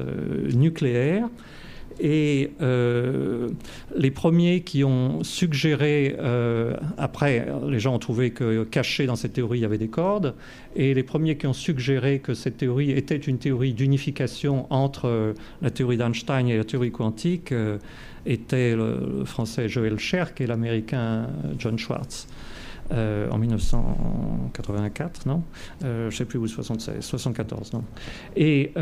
nucléaire. 0.53 1.29
Et 2.01 2.53
euh, 2.63 3.51
les 3.95 4.11
premiers 4.11 4.63
qui 4.63 4.85
ont 4.85 5.23
suggéré, 5.23 6.17
euh, 6.19 6.75
après, 6.97 7.47
les 7.69 7.79
gens 7.79 7.95
ont 7.95 7.99
trouvé 7.99 8.31
que 8.31 8.65
caché 8.65 9.05
dans 9.05 9.17
cette 9.17 9.35
théorie, 9.35 9.59
il 9.59 9.63
y 9.63 9.67
avait 9.67 9.77
des 9.77 9.89
cordes, 9.89 10.35
et 10.75 10.95
les 10.95 11.03
premiers 11.03 11.37
qui 11.37 11.47
ont 11.47 11.53
suggéré 11.53 12.21
que 12.21 12.33
cette 12.33 12.57
théorie 12.57 12.93
était 12.93 13.19
une 13.19 13.37
théorie 13.37 13.75
d'unification 13.75 14.67
entre 14.71 15.09
euh, 15.09 15.35
la 15.61 15.71
théorie 15.71 15.99
d'Einstein 15.99 16.49
et 16.49 16.57
la 16.57 16.65
théorie 16.65 16.91
quantique 16.91 17.53
étaient 18.25 18.75
le, 18.75 19.25
français 19.27 19.69
Joël 19.69 19.99
Scherk 19.99 20.41
et 20.41 20.47
l'américain 20.47 21.27
John 21.59 21.79
Schwartz. 21.79 22.27
en 22.91 23.39
1984, 23.39 25.27
non? 25.27 25.43
Je 25.83 26.07
ne 26.07 26.11
sais 26.11 26.25
plus 26.25 26.39
où, 26.39 26.47
76, 26.47 27.05
74, 27.05 27.75
non? 27.75 27.85
Et 28.37 28.73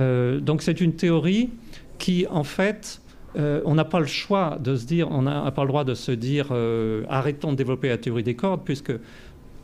donc 0.41 0.63
c'est 0.63 0.81
une 0.81 0.95
théorie 0.95 1.51
qui, 1.99 2.27
en 2.29 2.45
fait, 2.45 3.01
euh, 3.37 3.61
on 3.65 3.75
n'a 3.75 3.85
pas 3.85 4.01
le 4.01 4.07
choix 4.07 4.59
de 4.61 4.77
se 4.77 4.87
dire, 4.87 5.11
on 5.11 5.23
n'a 5.23 5.51
pas 5.51 5.63
le 5.63 5.69
droit 5.69 5.85
de 5.85 5.95
se 5.95 6.13
dire, 6.13 6.49
euh, 6.51 7.05
arrêtons 7.09 7.53
de 7.53 7.57
développer 7.57 7.89
la 7.89 7.99
théorie 7.99 8.23
des 8.23 8.35
cordes, 8.35 8.63
puisque 8.65 8.93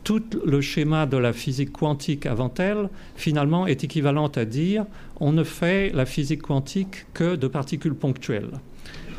tout 0.03 0.23
le 0.45 0.61
schéma 0.61 1.07
de 1.07 1.17
la 1.17 1.33
physique 1.33 1.71
quantique 1.71 2.27
avant 2.27 2.53
elle, 2.59 2.89
finalement, 3.15 3.65
est 3.65 3.83
équivalent 3.83 4.27
à 4.27 4.45
dire, 4.45 4.85
on 5.19 5.31
ne 5.31 5.43
fait 5.43 5.91
la 5.93 6.05
physique 6.05 6.43
quantique 6.43 7.07
que 7.13 7.35
de 7.35 7.47
particules 7.47 7.95
ponctuelles. 7.95 8.51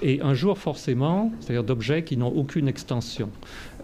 Et 0.03 0.21
un 0.21 0.35
jour, 0.35 0.59
forcément, 0.59 1.33
c'est-à-dire 1.41 1.65
d'objets 1.65 2.05
qui 2.05 2.17
n'ont 2.17 2.29
aucune 2.29 2.69
extension. 2.69 3.31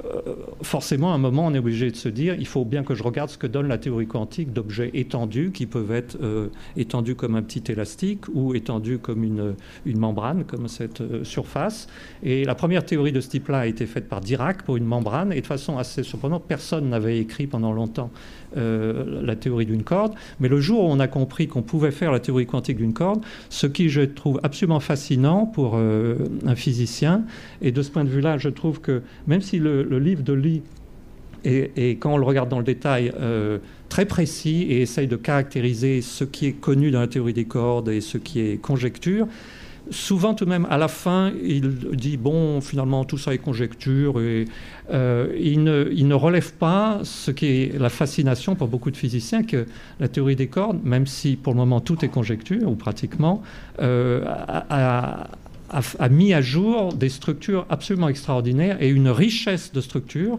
Euh, 0.04 0.34
forcément, 0.62 1.12
à 1.12 1.14
un 1.14 1.18
moment, 1.18 1.46
on 1.46 1.54
est 1.54 1.58
obligé 1.58 1.90
de 1.90 1.96
se 1.96 2.08
dire 2.08 2.34
il 2.38 2.46
faut 2.46 2.64
bien 2.64 2.82
que 2.82 2.94
je 2.94 3.02
regarde 3.02 3.30
ce 3.30 3.38
que 3.38 3.46
donne 3.46 3.68
la 3.68 3.78
théorie 3.78 4.06
quantique 4.06 4.52
d'objets 4.52 4.90
étendus 4.94 5.50
qui 5.52 5.66
peuvent 5.66 5.92
être 5.92 6.18
euh, 6.22 6.48
étendus 6.76 7.14
comme 7.14 7.36
un 7.36 7.42
petit 7.42 7.70
élastique 7.70 8.24
ou 8.32 8.54
étendus 8.54 8.98
comme 8.98 9.22
une, 9.24 9.54
membrane, 9.86 10.44
comme 10.44 10.68
cette 10.68 11.00
euh, 11.00 11.24
surface. 11.24 11.86
Et 12.22 12.44
la 12.44 12.54
première 12.54 12.84
théorie 12.84 13.12
de 13.12 13.20
ce 13.20 13.28
type-là 13.28 13.60
a 13.60 13.66
été 13.66 13.86
faite 13.86 14.08
par 14.08 14.20
Dirac 14.20 14.62
pour 14.62 14.76
une 14.76 14.84
membrane. 14.84 15.32
Et 15.32 15.40
de 15.40 15.46
façon 15.46 15.78
assez 15.78 16.02
surprenante, 16.02 16.44
personne 16.48 16.88
n'avait 16.88 17.18
écrit 17.18 17.46
pendant 17.46 17.72
longtemps 17.72 18.10
la 18.54 19.34
théorie 19.34 19.64
d'une 19.64 19.82
corde. 19.82 20.12
Mais 20.38 20.48
le 20.48 20.60
jour 20.60 20.84
où 20.84 20.86
on 20.86 21.00
a 21.00 21.08
compris 21.08 21.48
qu'on 21.48 21.62
pouvait 21.62 21.90
faire 21.90 22.12
la 22.12 22.20
théorie 22.20 22.44
quantique 22.44 22.76
d'une 22.76 22.92
corde, 22.92 23.24
ce 23.48 23.66
qui 23.66 23.88
je 23.88 24.02
trouve 24.02 24.40
absolument 24.42 24.78
fascinant 24.78 25.46
pour 25.46 25.76
un 25.76 26.54
physicien, 26.54 27.24
et 27.62 27.72
de 27.72 27.80
ce 27.80 27.90
point 27.90 28.04
de 28.04 28.10
vue-là, 28.10 28.36
je 28.36 28.50
trouve 28.50 28.82
que 28.82 29.00
même 29.26 29.40
si 29.40 29.58
le, 29.58 29.91
le 29.92 29.98
livre 29.98 30.22
de 30.22 30.32
Lee 30.32 30.62
et, 31.44 31.96
quand 32.00 32.14
on 32.14 32.16
le 32.16 32.24
regarde 32.24 32.48
dans 32.48 32.58
le 32.58 32.64
détail, 32.64 33.12
euh, 33.20 33.58
très 33.88 34.06
précis 34.06 34.62
et 34.68 34.82
essaye 34.82 35.08
de 35.08 35.16
caractériser 35.16 36.00
ce 36.00 36.24
qui 36.24 36.46
est 36.46 36.52
connu 36.52 36.90
dans 36.90 37.00
la 37.00 37.08
théorie 37.08 37.32
des 37.32 37.44
cordes 37.44 37.88
et 37.88 38.00
ce 38.00 38.18
qui 38.18 38.40
est 38.40 38.60
conjecture. 38.60 39.26
Souvent, 39.90 40.32
tout 40.34 40.44
de 40.44 40.50
même, 40.50 40.66
à 40.70 40.78
la 40.78 40.86
fin, 40.86 41.32
il 41.42 41.68
dit 41.94 42.16
bon, 42.16 42.60
finalement, 42.60 43.04
tout 43.04 43.18
ça 43.18 43.34
est 43.34 43.38
conjecture, 43.38 44.20
et 44.20 44.44
euh, 44.92 45.36
il, 45.36 45.64
ne, 45.64 46.14
relève 46.14 46.52
pas 46.52 47.00
ce 47.02 47.32
qui 47.32 47.46
est 47.46 47.78
la 47.78 47.88
fascination 47.88 48.54
pour 48.54 48.68
beaucoup 48.68 48.92
de 48.92 48.96
physiciens 48.96 49.42
que 49.42 49.66
la 49.98 50.06
théorie 50.06 50.36
des 50.36 50.46
cordes, 50.46 50.78
même 50.84 51.08
si 51.08 51.34
pour 51.34 51.52
le 51.52 51.58
moment 51.58 51.80
tout 51.80 52.04
est 52.04 52.08
conjecture 52.08 52.70
ou 52.70 52.76
pratiquement, 52.76 53.42
euh, 53.80 54.24
a, 54.24 54.64
a, 54.70 55.30
mis 56.10 56.34
à 56.34 56.40
jour 56.40 56.92
des 56.92 57.08
structures 57.08 57.66
absolument 57.68 58.08
extraordinaires 58.08 58.76
et 58.80 58.88
une 58.88 59.08
richesse 59.08 59.72
de 59.72 59.80
structures 59.80 60.38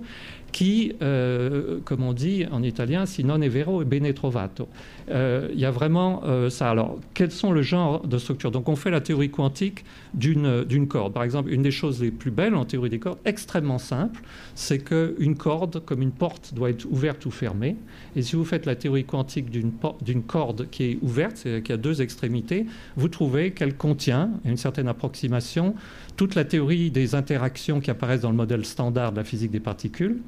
qui, 0.52 0.93
euh, 1.02 1.80
comme 1.84 2.04
on 2.04 2.13
dit 2.13 2.46
en 2.52 2.62
italien, 2.63 3.06
si 3.06 3.24
non 3.24 3.41
è 3.41 3.50
vero 3.50 3.82
e 3.82 3.86
bene 3.86 4.13
trovato. 4.13 4.67
Euh, 5.09 5.49
il 5.53 5.59
y 5.59 5.65
a 5.65 5.71
vraiment 5.71 6.21
euh, 6.25 6.49
ça. 6.49 6.69
Alors, 6.69 6.99
quels 7.13 7.31
sont 7.31 7.51
le 7.51 7.61
genre 7.61 8.05
de 8.05 8.17
structure? 8.17 8.51
Donc, 8.51 8.69
on 8.69 8.75
fait 8.75 8.91
la 8.91 9.01
théorie 9.01 9.29
quantique 9.29 9.83
d'une 10.13 10.87
corde. 10.87 11.13
Par 11.13 11.23
exemple, 11.23 11.51
une 11.51 11.61
des 11.61 11.71
choses 11.71 12.01
les 12.01 12.11
plus 12.11 12.31
belles 12.31 12.55
en 12.55 12.65
théorie 12.65 12.89
des 12.89 12.99
cordes, 12.99 13.19
extrêmement 13.25 13.79
simple, 13.79 14.21
c'est 14.55 14.79
qu'une 14.79 15.35
corde, 15.35 15.83
comme 15.85 16.01
une 16.01 16.11
porte, 16.11 16.53
doit 16.53 16.69
être 16.69 16.85
ouverte 16.85 17.25
ou 17.25 17.31
fermée. 17.31 17.75
Et 18.15 18.21
si 18.21 18.35
vous 18.35 18.45
faites 18.45 18.65
la 18.65 18.75
théorie 18.75 19.05
quantique 19.05 19.49
d'une 19.49 20.23
corde 20.23 20.69
qui 20.69 20.83
est 20.83 20.99
ouverte, 21.01 21.37
c'est-à-dire 21.37 21.63
qui 21.63 21.71
a 21.71 21.77
deux 21.77 22.01
extrémités, 22.01 22.65
vous 22.95 23.07
trouvez 23.07 23.51
qu'elle 23.51 23.75
contient, 23.75 24.31
à 24.45 24.49
une 24.49 24.57
certaine 24.57 24.87
approximation, 24.87 25.75
toute 26.15 26.35
la 26.35 26.45
théorie 26.45 26.91
des 26.91 27.15
interactions 27.15 27.79
qui 27.79 27.89
apparaissent 27.89 28.21
dans 28.21 28.29
le 28.29 28.37
modèle 28.37 28.65
standard 28.65 29.11
de 29.11 29.17
la 29.17 29.23
physique 29.23 29.51
des 29.51 29.59
particules, 29.59 30.19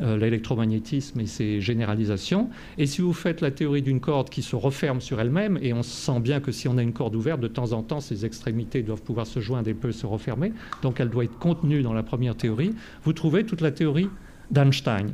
euh, 0.00 0.16
l'électromagnétisme 0.16 1.20
et 1.20 1.26
ses 1.26 1.60
généralisations. 1.60 2.48
Et 2.78 2.86
si 2.86 3.02
vous 3.02 3.12
faites 3.12 3.42
la 3.42 3.50
théorie 3.50 3.82
d'une 3.82 4.00
corde 4.00 4.15
qui 4.24 4.42
se 4.42 4.56
referme 4.56 5.00
sur 5.00 5.20
elle-même, 5.20 5.58
et 5.62 5.72
on 5.72 5.82
sent 5.82 6.20
bien 6.20 6.40
que 6.40 6.52
si 6.52 6.68
on 6.68 6.78
a 6.78 6.82
une 6.82 6.92
corde 6.92 7.14
ouverte, 7.14 7.40
de 7.40 7.48
temps 7.48 7.72
en 7.72 7.82
temps, 7.82 8.00
ses 8.00 8.24
extrémités 8.24 8.82
doivent 8.82 9.02
pouvoir 9.02 9.26
se 9.26 9.40
joindre 9.40 9.68
et 9.68 9.74
peuvent 9.74 9.92
se 9.92 10.06
refermer, 10.06 10.52
donc 10.82 11.00
elle 11.00 11.10
doit 11.10 11.24
être 11.24 11.38
contenue 11.38 11.82
dans 11.82 11.92
la 11.92 12.02
première 12.02 12.36
théorie, 12.36 12.74
vous 13.04 13.12
trouvez 13.12 13.44
toute 13.44 13.60
la 13.60 13.70
théorie 13.70 14.08
d'Einstein. 14.50 15.12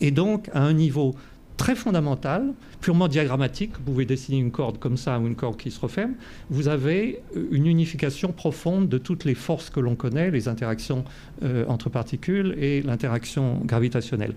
Et 0.00 0.10
donc, 0.10 0.48
à 0.52 0.62
un 0.62 0.72
niveau 0.72 1.14
très 1.56 1.76
fondamental, 1.76 2.52
purement 2.80 3.08
diagrammatique, 3.08 3.72
vous 3.76 3.92
pouvez 3.92 4.04
dessiner 4.04 4.38
une 4.38 4.50
corde 4.50 4.78
comme 4.78 4.96
ça 4.96 5.18
ou 5.18 5.26
une 5.26 5.36
corde 5.36 5.56
qui 5.56 5.70
se 5.70 5.80
referme, 5.80 6.14
vous 6.50 6.68
avez 6.68 7.20
euh, 7.36 7.46
une 7.52 7.66
unification 7.66 8.32
profonde 8.32 8.88
de 8.88 8.98
toutes 8.98 9.24
les 9.24 9.34
forces 9.34 9.70
que 9.70 9.80
l'on 9.80 9.94
connaît, 9.94 10.30
les 10.30 10.48
interactions 10.48 11.04
euh, 11.42 11.64
entre 11.68 11.88
particules 11.90 12.54
et 12.58 12.82
l'interaction 12.82 13.60
gravitationnelle. 13.64 14.34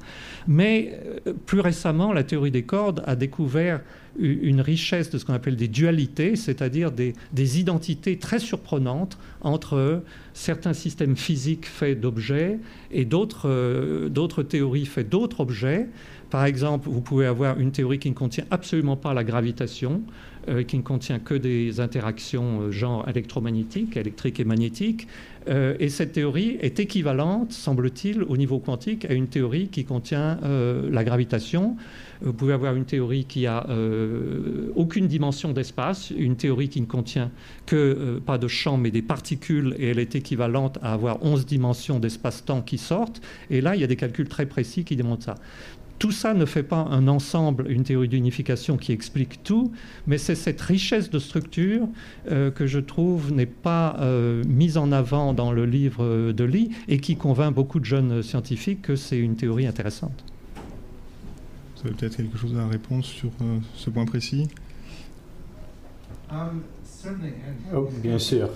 Mais 0.48 1.00
euh, 1.28 1.34
plus 1.46 1.60
récemment, 1.60 2.14
la 2.14 2.24
théorie 2.24 2.52
des 2.52 2.64
cordes 2.64 3.04
a 3.06 3.16
découvert 3.16 3.82
une 4.20 4.62
richesse 4.62 5.12
de 5.12 5.20
ce 5.20 5.26
qu'on 5.26 5.34
appelle 5.34 5.56
des 5.56 5.68
dualités, 5.68 6.36
c'est-à-dire 6.36 6.92
des, 6.92 7.14
identités 7.60 8.18
très 8.18 8.40
surprenantes 8.40 9.20
entre 9.42 10.02
certains 10.34 10.74
systèmes 10.74 11.16
physiques 11.16 11.68
faits 11.68 12.00
d'objets 12.00 12.58
et 12.90 13.06
d'autres 13.06 14.10
théories 14.42 14.88
faites 14.88 15.10
d'autres 15.10 15.42
objets. 15.42 15.88
Par 16.30 16.46
exemple, 16.46 16.90
vous 16.90 17.02
pouvez 17.02 17.26
avoir 17.26 17.60
une 17.60 17.72
théorie 17.72 18.00
qui 18.00 18.10
ne 18.10 18.16
contient 18.16 18.46
absolument 18.52 18.98
pas 18.98 19.14
la 19.14 19.24
gravitation, 19.24 20.02
euh, 20.50 20.64
qui 20.64 20.78
ne 20.78 20.82
contient 20.82 21.20
que 21.20 21.34
des 21.34 21.82
interactions 21.82 22.62
euh, 22.62 22.72
genre 22.72 23.06
électromagnétiques, 23.10 23.98
électriques 23.98 24.40
et 24.40 24.46
magnétiques. 24.46 25.06
Euh, 25.50 25.76
et 25.78 25.90
cette 25.90 26.14
théorie 26.14 26.58
est 26.62 26.80
équivalente, 26.80 27.52
semble-t-il, 27.52 28.24
au 28.24 28.38
niveau 28.38 28.60
quantique 28.60 29.04
à 29.04 29.14
une 29.14 29.28
théorie 29.28 29.68
qui 29.68 29.84
contient 29.84 30.40
la 30.90 31.04
gravitation. 31.04 31.76
Vous 32.22 32.34
pouvez 32.34 32.54
avoir 32.54 32.76
une 32.76 32.86
théorie 32.86 33.26
qui 33.26 33.46
a 33.46 33.66
aucune 34.76 35.08
dimension 35.08 35.54
d'espace, 35.54 36.12
une 36.12 36.36
théorie 36.36 36.68
qui 36.68 36.82
ne 36.82 36.86
contient 36.86 37.32
que 37.66 38.20
pas 38.26 38.38
de 38.38 38.48
champ 38.48 38.78
mais 38.78 38.92
des 38.92 39.02
particules, 39.02 39.74
et 39.80 39.90
elle 39.90 40.00
est 40.00 40.16
équivalente 40.16 40.80
à 40.82 40.94
avoir 40.94 41.24
11 41.24 41.46
dimensions 41.46 42.00
d'espace-temps 42.00 42.62
qui 42.62 42.78
sortent. 42.78 43.22
Et 43.50 43.62
là, 43.62 43.76
il 43.76 43.82
y 43.82 43.86
a 43.86 43.88
des 43.88 43.96
calculs 43.96 44.28
très 44.28 44.48
précis 44.48 44.84
qui 44.84 44.98
démontrent 44.98 45.24
ça. 45.24 45.36
Tout 46.00 46.12
ça 46.12 46.36
ne 46.36 46.46
fait 46.46 46.64
pas 46.64 46.88
un 46.92 47.08
ensemble, 47.08 47.72
une 47.72 47.84
théorie 47.84 48.08
d'unification 48.08 48.78
qui 48.78 48.92
explique 48.92 49.44
tout, 49.44 49.72
mais 50.06 50.20
c'est 50.20 50.36
cette 50.36 50.62
richesse 50.62 51.10
de 51.10 51.18
structure 51.18 51.88
euh, 52.30 52.52
que 52.52 52.68
je 52.68 52.80
trouve 52.80 53.34
n'est 53.34 53.48
pas 53.48 53.96
euh, 54.00 54.44
mise 54.46 54.78
en 54.78 54.92
avant 54.92 55.34
dans 55.34 55.52
le 55.52 55.66
livre 55.66 56.32
de 56.32 56.44
Lee 56.44 56.70
et 56.88 57.00
qui 57.00 57.16
convainc 57.16 57.54
beaucoup 57.54 57.80
de 57.80 57.86
jeunes 57.86 58.22
scientifiques 58.22 58.84
que 58.84 58.96
c'est 58.96 59.18
une 59.18 59.36
théorie 59.36 59.66
intéressante. 59.66 60.24
Vous 61.78 61.88
avez 61.88 61.96
peut-être 61.96 62.18
quelque 62.18 62.38
chose 62.38 62.56
à 62.58 62.68
répondre 62.68 63.06
sur 63.06 63.30
euh, 63.42 63.60
ce 63.76 63.90
point 63.90 64.06
précis? 64.06 64.48
Um, 66.32 66.62
oh, 67.74 67.90
Bien 68.02 68.20
sûr. 68.20 68.50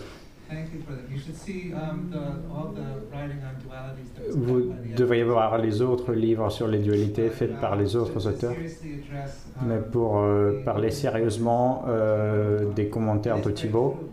Vous 4.33 4.73
devriez 4.95 5.23
voir 5.23 5.57
les 5.57 5.81
autres 5.81 6.13
livres 6.13 6.49
sur 6.49 6.67
les 6.67 6.79
dualités 6.79 7.29
faits 7.29 7.59
par 7.59 7.75
les 7.75 7.95
autres 7.95 8.27
auteurs. 8.27 8.51
Um, 8.51 9.67
Mais 9.67 9.77
pour 9.77 10.19
euh, 10.19 10.61
parler 10.63 10.91
sérieusement 10.91 11.85
euh, 11.87 12.71
des 12.73 12.87
commentaires 12.87 13.41
de 13.41 13.51
Thibault, 13.51 14.11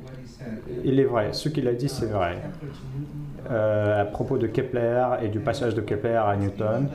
il 0.84 1.00
est 1.00 1.04
vrai, 1.04 1.32
ce 1.32 1.48
qu'il 1.48 1.66
a 1.68 1.72
dit 1.72 1.88
c'est 1.88 2.06
vrai. 2.06 2.36
Euh, 3.50 4.02
à 4.02 4.04
propos 4.04 4.38
de 4.38 4.46
Kepler 4.46 5.04
et 5.22 5.28
du 5.28 5.40
passage 5.40 5.74
de 5.74 5.80
Kepler 5.80 6.20
à 6.24 6.36
Newton, 6.36 6.88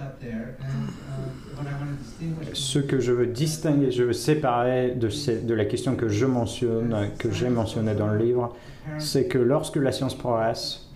ce 2.54 2.80
que 2.80 3.00
je 3.00 3.12
veux 3.12 3.28
distinguer, 3.28 3.92
je 3.92 4.04
veux 4.04 4.14
séparer 4.14 4.92
de, 4.92 5.54
la 5.54 5.66
question 5.66 5.96
que 5.96 6.08
je 6.08 6.26
mentionne, 6.26 7.10
que 7.18 7.32
j'ai 7.32 7.50
mentionnée 7.50 7.96
dans 7.96 8.08
le 8.08 8.18
livre, 8.18 8.56
c'est 9.00 9.28
que 9.28 9.38
lorsque 9.38 9.78
la 9.78 9.92
science 9.92 10.16
progresse, 10.16 10.90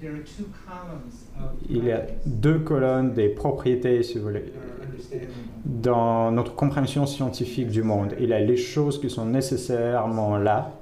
il 1.70 1.86
y 1.86 1.92
a 1.92 2.06
deux 2.26 2.60
colonnes 2.60 3.14
des 3.14 3.30
propriétés, 3.30 4.04
si 4.04 4.18
vous 4.18 4.26
voulez, 4.26 4.46
dans 5.66 6.32
notre 6.32 6.56
compréhension 6.56 7.06
scientifique 7.06 7.70
du 7.70 7.84
monde. 7.84 8.14
Il 8.20 8.30
y 8.30 8.34
a 8.34 8.40
les 8.40 8.58
choses 8.58 9.00
qui 9.00 9.10
sont 9.10 9.26
nécessairement 9.26 10.38
là, 10.38 10.74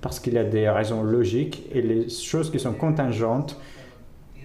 parce 0.00 0.20
qu'il 0.20 0.34
y 0.34 0.38
a 0.38 0.44
des 0.44 0.68
raisons 0.68 1.02
logiques, 1.02 1.64
et 1.72 1.82
les 1.82 2.08
choses 2.08 2.50
qui 2.50 2.58
sont 2.58 2.74
contingentes, 2.74 3.58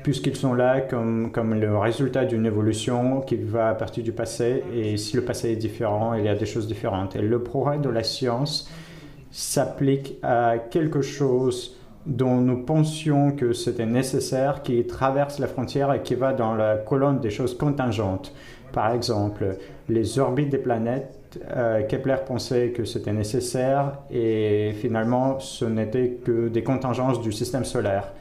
puisqu'ils 0.03 0.35
sont 0.35 0.53
là 0.53 0.81
comme, 0.81 1.31
comme 1.31 1.53
le 1.53 1.77
résultat 1.77 2.25
d'une 2.25 2.45
évolution 2.45 3.21
qui 3.21 3.35
va 3.35 3.69
à 3.69 3.73
partir 3.75 4.03
du 4.03 4.11
passé, 4.11 4.63
et 4.73 4.97
si 4.97 5.15
le 5.15 5.23
passé 5.23 5.51
est 5.51 5.55
différent, 5.55 6.13
il 6.13 6.25
y 6.25 6.29
a 6.29 6.35
des 6.35 6.45
choses 6.45 6.67
différentes. 6.67 7.15
Et 7.15 7.21
le 7.21 7.43
progrès 7.43 7.79
de 7.79 7.89
la 7.89 8.03
science 8.03 8.69
s'applique 9.31 10.17
à 10.23 10.57
quelque 10.57 11.01
chose 11.01 11.75
dont 12.05 12.37
nous 12.37 12.63
pensions 12.63 13.31
que 13.31 13.53
c'était 13.53 13.85
nécessaire, 13.85 14.63
qui 14.63 14.85
traverse 14.87 15.37
la 15.39 15.47
frontière 15.47 15.93
et 15.93 16.01
qui 16.01 16.15
va 16.15 16.33
dans 16.33 16.55
la 16.55 16.77
colonne 16.77 17.19
des 17.19 17.29
choses 17.29 17.57
contingentes. 17.57 18.33
Par 18.71 18.93
exemple, 18.93 19.57
les 19.89 20.19
orbites 20.19 20.49
des 20.49 20.57
planètes, 20.57 21.39
euh, 21.55 21.83
Kepler 21.83 22.17
pensait 22.25 22.69
que 22.69 22.85
c'était 22.85 23.13
nécessaire 23.13 23.99
et 24.09 24.73
finalement 24.79 25.39
ce 25.39 25.65
n'était 25.65 26.19
que 26.23 26.47
des 26.47 26.63
contingences 26.63 27.21
du 27.21 27.31
système 27.31 27.65
solaire. 27.65 28.13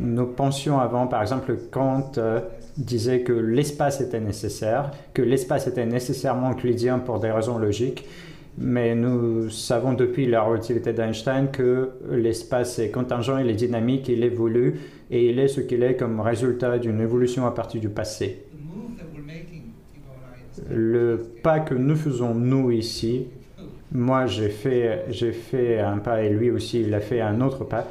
Nous 0.00 0.26
pensions 0.26 0.78
avant, 0.78 1.08
par 1.08 1.22
exemple, 1.22 1.56
Kant 1.72 2.12
euh, 2.18 2.38
disait 2.76 3.22
que 3.22 3.32
l'espace 3.32 4.00
était 4.00 4.20
nécessaire, 4.20 4.92
que 5.12 5.22
l'espace 5.22 5.66
était 5.66 5.86
nécessairement 5.86 6.52
euclidien 6.52 7.00
pour 7.00 7.18
des 7.18 7.32
raisons 7.32 7.58
logiques, 7.58 8.04
mais 8.56 8.94
nous 8.94 9.50
savons 9.50 9.94
depuis 9.94 10.26
la 10.26 10.42
relativité 10.42 10.92
d'Einstein 10.92 11.48
que 11.50 11.90
l'espace 12.10 12.78
est 12.78 12.90
contingent, 12.90 13.38
il 13.38 13.50
est 13.50 13.54
dynamique, 13.54 14.08
il 14.08 14.22
évolue 14.22 14.78
et 15.10 15.30
il 15.30 15.40
est 15.40 15.48
ce 15.48 15.60
qu'il 15.60 15.82
est 15.82 15.96
comme 15.96 16.20
résultat 16.20 16.78
d'une 16.78 17.00
évolution 17.00 17.44
à 17.46 17.50
partir 17.50 17.80
du 17.80 17.88
passé. 17.88 18.44
Le 20.70 21.26
pas 21.42 21.58
que 21.58 21.74
nous 21.74 21.96
faisons 21.96 22.34
nous 22.34 22.70
ici, 22.70 23.26
moi 23.90 24.26
j'ai 24.26 24.48
fait, 24.48 25.06
j'ai 25.10 25.32
fait 25.32 25.80
un 25.80 25.98
pas 25.98 26.22
et 26.22 26.30
lui 26.30 26.50
aussi 26.52 26.82
il 26.82 26.94
a 26.94 27.00
fait 27.00 27.20
un 27.20 27.40
autre 27.40 27.64
pas, 27.64 27.86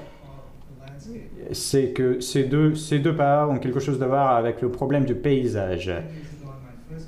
c'est 1.51 1.89
que 1.89 2.19
ces 2.19 2.43
deux, 2.43 2.75
ces 2.75 2.99
deux 2.99 3.15
ont 3.19 3.57
quelque 3.57 3.79
chose 3.79 4.01
à 4.01 4.07
voir 4.07 4.35
avec 4.35 4.61
le 4.61 4.69
problème 4.69 5.05
du 5.05 5.15
paysage. 5.15 5.91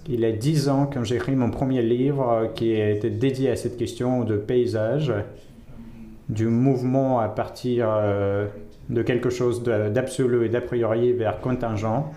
Il 0.08 0.22
y 0.22 0.26
a 0.26 0.32
dix 0.32 0.70
ans, 0.70 0.90
quand 0.92 1.04
j'ai 1.04 1.16
écrit 1.16 1.36
mon 1.36 1.52
premier 1.52 1.82
livre 1.82 2.52
qui 2.56 2.72
était 2.72 3.10
dédié 3.10 3.52
à 3.52 3.56
cette 3.56 3.78
question 3.78 4.24
de 4.24 4.38
paysage, 4.38 5.14
du 6.30 6.48
mouvement 6.48 7.20
à 7.20 7.28
partir 7.28 7.88
euh, 7.90 8.48
de 8.90 9.02
quelque 9.02 9.30
chose 9.30 9.64
d'absolu 9.64 10.46
et 10.46 10.50
d'a 10.50 10.62
priori 10.62 11.14
vers 11.14 11.42
contingent, 11.42 12.12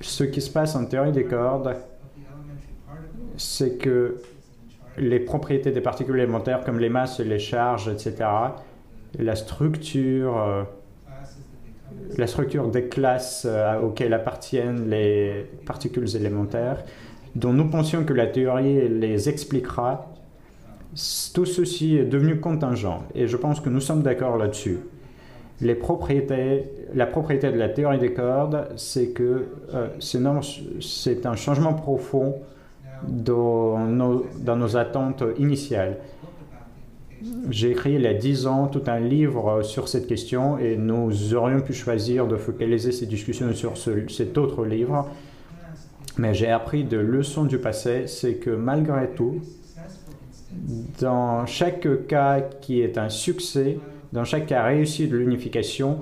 ce 0.00 0.24
qui 0.24 0.40
se 0.40 0.50
passe 0.50 0.74
en 0.74 0.86
théorie 0.86 1.12
des 1.12 1.24
cordes, 1.24 1.76
c'est 3.36 3.76
que 3.76 4.16
les 4.98 5.20
propriétés 5.20 5.70
des 5.70 5.80
particules 5.80 6.16
élémentaires 6.16 6.64
comme 6.64 6.78
les 6.78 6.88
masses 6.88 7.20
les 7.20 7.38
charges, 7.38 7.88
etc., 7.88 8.26
la 9.18 9.36
structure, 9.36 10.38
euh, 10.38 10.62
la 12.16 12.26
structure 12.26 12.68
des 12.68 12.84
classes 12.84 13.46
euh, 13.48 13.80
auxquelles 13.80 14.14
appartiennent 14.14 14.88
les 14.88 15.46
particules 15.66 16.14
élémentaires, 16.16 16.84
dont 17.34 17.52
nous 17.52 17.68
pensions 17.68 18.04
que 18.04 18.12
la 18.12 18.26
théorie 18.26 18.88
les 18.88 19.28
expliquera, 19.28 20.12
tout 21.34 21.46
ceci 21.46 21.96
est 21.96 22.04
devenu 22.04 22.40
contingent. 22.40 23.04
Et 23.14 23.28
je 23.28 23.36
pense 23.36 23.60
que 23.60 23.68
nous 23.68 23.80
sommes 23.80 24.02
d'accord 24.02 24.36
là-dessus. 24.36 24.80
La 25.60 25.74
propriété 25.74 26.64
de 26.94 27.58
la 27.58 27.68
théorie 27.68 27.98
des 27.98 28.12
cordes, 28.12 28.68
c'est 28.76 29.08
que 29.10 29.46
euh, 29.74 29.88
c'est 30.80 31.26
un 31.26 31.36
changement 31.36 31.74
profond 31.74 32.36
dans 33.06 33.78
nos 33.86 34.76
attentes 34.76 35.22
initiales. 35.38 35.98
J'ai 37.50 37.70
écrit 37.70 37.94
il 37.94 38.02
y 38.02 38.06
a 38.06 38.14
dix 38.14 38.46
ans 38.46 38.66
tout 38.66 38.82
un 38.86 39.00
livre 39.00 39.62
sur 39.62 39.88
cette 39.88 40.06
question 40.06 40.58
et 40.58 40.76
nous 40.76 41.34
aurions 41.34 41.60
pu 41.60 41.74
choisir 41.74 42.26
de 42.26 42.36
focaliser 42.36 42.92
ces 42.92 43.06
discussions 43.06 43.52
sur 43.54 43.74
cet 43.76 44.38
autre 44.38 44.64
livre. 44.64 45.08
Mais 46.18 46.34
j'ai 46.34 46.50
appris 46.50 46.84
de 46.84 46.98
leçons 46.98 47.44
du 47.44 47.58
passé, 47.58 48.06
c'est 48.06 48.34
que 48.34 48.50
malgré 48.50 49.10
tout, 49.10 49.40
dans 51.00 51.46
chaque 51.46 52.06
cas 52.06 52.40
qui 52.40 52.80
est 52.80 52.98
un 52.98 53.08
succès, 53.08 53.78
dans 54.12 54.24
chaque 54.24 54.46
cas 54.46 54.64
réussi 54.64 55.06
de 55.06 55.16
l'unification, 55.16 56.00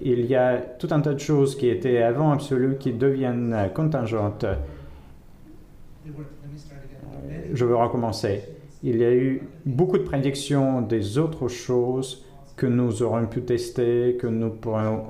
il 0.00 0.24
y 0.26 0.34
a 0.34 0.58
tout 0.58 0.88
un 0.90 1.00
tas 1.00 1.14
de 1.14 1.20
choses 1.20 1.56
qui 1.56 1.68
étaient 1.68 2.02
avant 2.02 2.32
absolues 2.32 2.76
qui 2.78 2.92
deviennent 2.92 3.70
contingentes. 3.74 4.46
Je 7.52 7.64
veux 7.64 7.76
recommencer. 7.76 8.53
Il 8.86 8.98
y 8.98 9.04
a 9.04 9.14
eu 9.14 9.40
beaucoup 9.64 9.96
de 9.96 10.02
prédictions 10.02 10.82
des 10.82 11.16
autres 11.16 11.48
choses 11.48 12.22
que 12.54 12.66
nous 12.66 13.02
aurions 13.02 13.26
pu 13.26 13.40
tester, 13.40 14.18
que 14.20 14.26
nous 14.26 14.50
pourrions, 14.50 15.04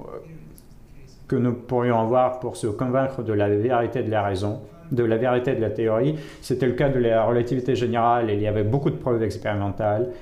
que 1.27 1.35
nous 1.35 1.55
pourrions 1.55 1.99
avoir 1.99 2.39
pour 2.39 2.57
se 2.57 2.69
convaincre 2.69 3.25
de 3.25 3.33
la 3.33 3.49
vérité 3.49 4.05
de 4.05 4.13
la 4.13 4.23
raison, 4.23 4.61
de 4.93 5.03
la 5.03 5.17
vérité 5.17 5.57
de 5.57 5.61
la 5.61 5.71
théorie. 5.71 6.15
C'était 6.41 6.69
le 6.69 6.75
cas 6.75 6.89
de 6.89 7.01
la 7.01 7.25
relativité 7.25 7.75
générale, 7.75 8.31
et 8.31 8.35
il 8.35 8.43
y 8.43 8.47
avait 8.47 8.63
beaucoup 8.63 8.91
de 8.91 8.97
preuves 8.97 9.25
expérimentales. 9.25 10.13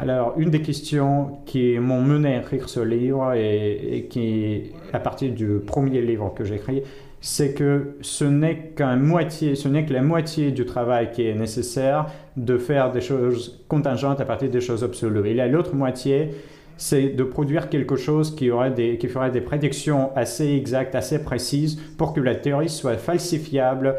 Alors, 0.00 0.32
une 0.38 0.48
des 0.48 0.62
questions 0.62 1.40
qui 1.44 1.78
m'ont 1.78 2.00
mené 2.00 2.36
à 2.36 2.40
écrire 2.40 2.70
ce 2.70 2.80
livre 2.80 3.34
et, 3.34 4.06
qui, 4.08 4.72
à 4.94 5.00
partir 5.00 5.30
du 5.30 5.58
premier 5.58 6.00
livre 6.00 6.32
que 6.34 6.44
j'ai 6.44 6.54
écrit, 6.54 6.82
c'est 7.26 7.54
que 7.54 7.96
ce 8.02 8.24
n'est 8.24 8.72
qu'un 8.76 8.94
moitié, 8.94 9.56
ce 9.56 9.66
n'est 9.66 9.84
que 9.84 9.92
la 9.92 10.00
moitié 10.00 10.52
du 10.52 10.64
travail 10.64 11.10
qui 11.10 11.26
est 11.26 11.34
nécessaire 11.34 12.06
de 12.36 12.56
faire 12.56 12.92
des 12.92 13.00
choses 13.00 13.64
contingentes 13.66 14.20
à 14.20 14.24
partir 14.24 14.48
des 14.48 14.60
choses 14.60 14.84
absolues. 14.84 15.28
Et 15.28 15.34
la 15.34 15.48
l'autre 15.48 15.74
moitié, 15.74 16.30
c'est 16.76 17.08
de 17.08 17.24
produire 17.24 17.68
quelque 17.68 17.96
chose 17.96 18.32
qui, 18.36 18.48
aurait 18.52 18.70
des, 18.70 18.96
ferait 19.08 19.32
des 19.32 19.40
prédictions 19.40 20.12
assez 20.14 20.54
exactes, 20.54 20.94
assez 20.94 21.20
précises, 21.24 21.82
pour 21.98 22.12
que 22.12 22.20
la 22.20 22.36
théorie 22.36 22.68
soit 22.68 22.96
falsifiable 22.96 23.96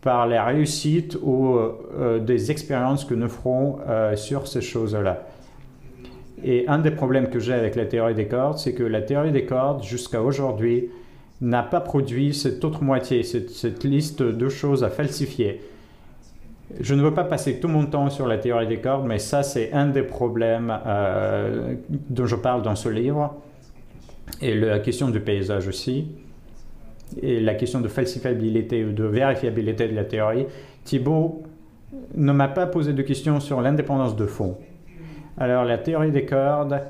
par 0.00 0.26
la 0.26 0.42
réussite 0.42 1.18
ou 1.20 1.58
euh, 1.58 2.18
des 2.18 2.50
expériences 2.50 3.04
que 3.04 3.12
nous 3.12 3.28
ferons 3.28 3.76
euh, 3.86 4.16
sur 4.16 4.46
ces 4.46 4.62
choses-là. 4.62 5.26
Et 6.42 6.66
un 6.66 6.78
des 6.78 6.92
problèmes 6.92 7.28
que 7.28 7.40
j'ai 7.40 7.52
avec 7.52 7.76
la 7.76 7.84
théorie 7.84 8.14
des 8.14 8.26
cordes, 8.26 8.56
c'est 8.56 8.72
que 8.72 8.84
la 8.84 9.02
théorie 9.02 9.32
des 9.32 9.44
cordes, 9.44 9.84
jusqu'à 9.84 10.22
aujourd'hui, 10.22 10.88
n'a 11.40 11.62
pas 11.62 11.80
produit 11.80 12.34
cette 12.34 12.64
autre 12.64 12.82
moitié, 12.82 13.22
cette, 13.22 13.84
liste 13.84 14.22
de 14.22 14.48
choses 14.48 14.84
à 14.84 14.90
falsifier. 14.90 15.60
Je 16.78 16.94
ne 16.94 17.02
veux 17.02 17.14
pas 17.14 17.24
passer 17.24 17.58
tout 17.58 17.68
mon 17.68 17.86
temps 17.86 18.10
sur 18.10 18.26
la 18.26 18.38
théorie 18.38 18.66
des 18.66 18.78
cordes, 18.78 19.06
mais 19.06 19.18
ça, 19.18 19.42
c'est 19.42 19.72
un 19.72 19.86
des 19.86 20.02
problèmes 20.02 20.78
euh, 20.86 21.74
dont 21.88 22.26
je 22.26 22.36
parle 22.36 22.62
dans 22.62 22.76
ce 22.76 22.88
livre. 22.88 23.34
Et 24.40 24.54
la 24.54 24.78
question 24.78 25.08
du 25.08 25.20
paysage 25.20 25.66
aussi. 25.66 26.08
Et 27.20 27.40
la 27.40 27.54
question 27.54 27.80
de 27.80 27.88
falsifiabilité 27.88 28.84
ou 28.84 28.92
de 28.92 29.04
vérifiabilité 29.04 29.88
de 29.88 29.96
la 29.96 30.04
théorie. 30.04 30.46
Thibault 30.84 31.42
ne 32.14 32.32
m'a 32.32 32.48
pas 32.48 32.66
posé 32.66 32.92
de 32.92 33.02
questions 33.02 33.40
sur 33.40 33.60
l'indépendance 33.60 34.14
de 34.14 34.26
fond. 34.26 34.56
Alors 35.38 35.64
la 35.64 35.78
théorie 35.78 36.12
des 36.12 36.24
cordes, 36.24 36.80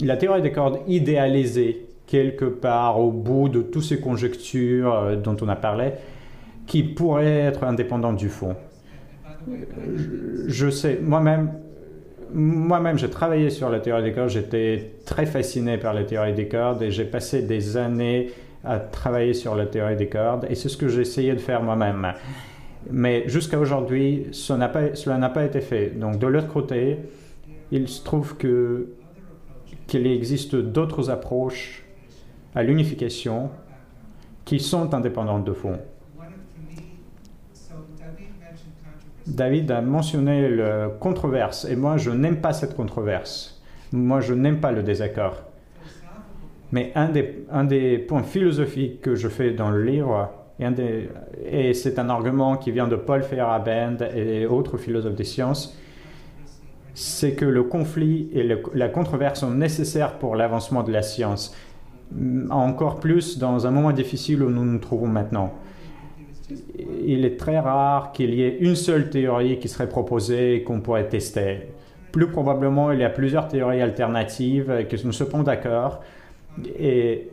la 0.00 0.16
théorie 0.16 0.42
des 0.42 0.50
cordes 0.50 0.80
idéalisée 0.88 1.87
quelque 2.08 2.46
part 2.46 2.98
au 2.98 3.12
bout 3.12 3.48
de 3.48 3.62
toutes 3.62 3.84
ces 3.84 4.00
conjectures 4.00 4.94
euh, 4.94 5.16
dont 5.16 5.36
on 5.40 5.48
a 5.48 5.56
parlé, 5.56 5.92
qui 6.66 6.82
pourraient 6.82 7.40
être 7.40 7.62
indépendantes 7.62 8.16
du 8.16 8.28
fond. 8.28 8.56
Je, 10.46 10.68
sais, 10.68 10.98
moi-même, 11.00 11.52
moi-même, 12.32 12.98
j'ai 12.98 13.08
travaillé 13.08 13.50
sur 13.50 13.70
la 13.70 13.78
théorie 13.78 14.02
des 14.02 14.12
cordes, 14.12 14.30
j'étais 14.30 14.94
très 15.04 15.26
fasciné 15.26 15.78
par 15.78 15.94
la 15.94 16.04
théorie 16.04 16.34
des 16.34 16.48
cordes 16.48 16.82
et 16.82 16.90
j'ai 16.90 17.04
passé 17.04 17.42
des 17.42 17.76
années 17.76 18.30
à 18.64 18.78
travailler 18.78 19.34
sur 19.34 19.54
la 19.54 19.66
théorie 19.66 19.96
des 19.96 20.08
cordes 20.08 20.46
et 20.50 20.54
c'est 20.54 20.68
ce 20.68 20.76
que 20.76 20.88
j'ai 20.88 21.02
essayé 21.02 21.32
de 21.32 21.38
faire 21.38 21.62
moi-même. 21.62 22.12
Mais 22.90 23.28
jusqu'à 23.28 23.58
aujourd'hui, 23.58 24.26
cela 24.32 25.18
n'a 25.18 25.28
pas 25.28 25.44
été 25.44 25.60
fait. 25.60 25.98
Donc 25.98 26.18
de 26.18 26.26
l'autre 26.26 26.48
côté, 26.48 26.96
il 27.70 27.88
se 27.88 28.02
trouve 28.02 28.36
que 28.36 28.88
qu'il 29.86 30.06
existe 30.06 30.54
d'autres 30.54 31.08
approches 31.08 31.87
à 32.54 32.62
l'unification 32.62 33.50
qui 34.44 34.60
sont 34.60 34.94
indépendantes 34.94 35.44
de 35.44 35.52
fond. 35.52 35.78
David 39.26 39.70
a 39.70 39.82
mentionné 39.82 40.48
la 40.48 40.88
controverse, 40.88 41.66
et 41.66 41.76
moi 41.76 41.98
je 41.98 42.10
n'aime 42.10 42.40
pas 42.40 42.54
cette 42.54 42.74
controverse. 42.74 43.62
Moi 43.92 44.20
je 44.20 44.32
n'aime 44.32 44.58
pas 44.58 44.72
le 44.72 44.82
désaccord. 44.82 45.42
Mais 46.72 46.92
un 46.94 47.08
des, 47.64 47.98
points 47.98 48.22
philosophiques 48.22 49.00
que 49.00 49.14
je 49.14 49.28
fais 49.28 49.52
dans 49.52 49.70
le 49.70 49.84
livre, 49.84 50.30
et, 50.60 51.08
et 51.46 51.74
c'est 51.74 51.98
un 51.98 52.08
argument 52.08 52.56
qui 52.56 52.70
vient 52.72 52.88
de 52.88 52.96
Paul 52.96 53.22
Feyerabend 53.22 53.98
et 54.14 54.46
autres 54.46 54.76
philosophes 54.78 55.14
des 55.14 55.24
sciences, 55.24 55.78
c'est 56.94 57.34
que 57.34 57.44
le 57.44 57.62
conflit 57.62 58.28
et 58.32 58.42
la 58.74 58.88
controverse 58.88 59.40
sont 59.40 59.52
nécessaires 59.52 60.18
pour 60.18 60.34
l'avancement 60.34 60.82
de 60.82 60.90
la 60.90 61.02
science 61.02 61.54
encore 62.50 63.00
plus 63.00 63.38
dans 63.38 63.66
un 63.66 63.70
moment 63.70 63.92
difficile 63.92 64.42
où 64.42 64.50
nous 64.50 64.64
nous 64.64 64.78
trouvons 64.78 65.06
maintenant. 65.06 65.52
Il 67.04 67.24
est 67.24 67.36
très 67.36 67.58
rare 67.58 68.12
qu'il 68.12 68.34
y 68.34 68.42
ait 68.42 68.56
une 68.60 68.76
seule 68.76 69.10
théorie 69.10 69.58
qui 69.58 69.68
serait 69.68 69.88
proposée 69.88 70.54
et 70.56 70.62
qu'on 70.62 70.80
pourrait 70.80 71.08
tester. 71.08 71.68
Plus 72.12 72.28
probablement, 72.28 72.90
il 72.90 73.00
y 73.00 73.04
a 73.04 73.10
plusieurs 73.10 73.48
théories 73.48 73.82
alternatives 73.82 74.86
qui 74.88 75.04
nous 75.04 75.12
se 75.12 75.24
d'accord. 75.42 76.00
Et 76.78 77.28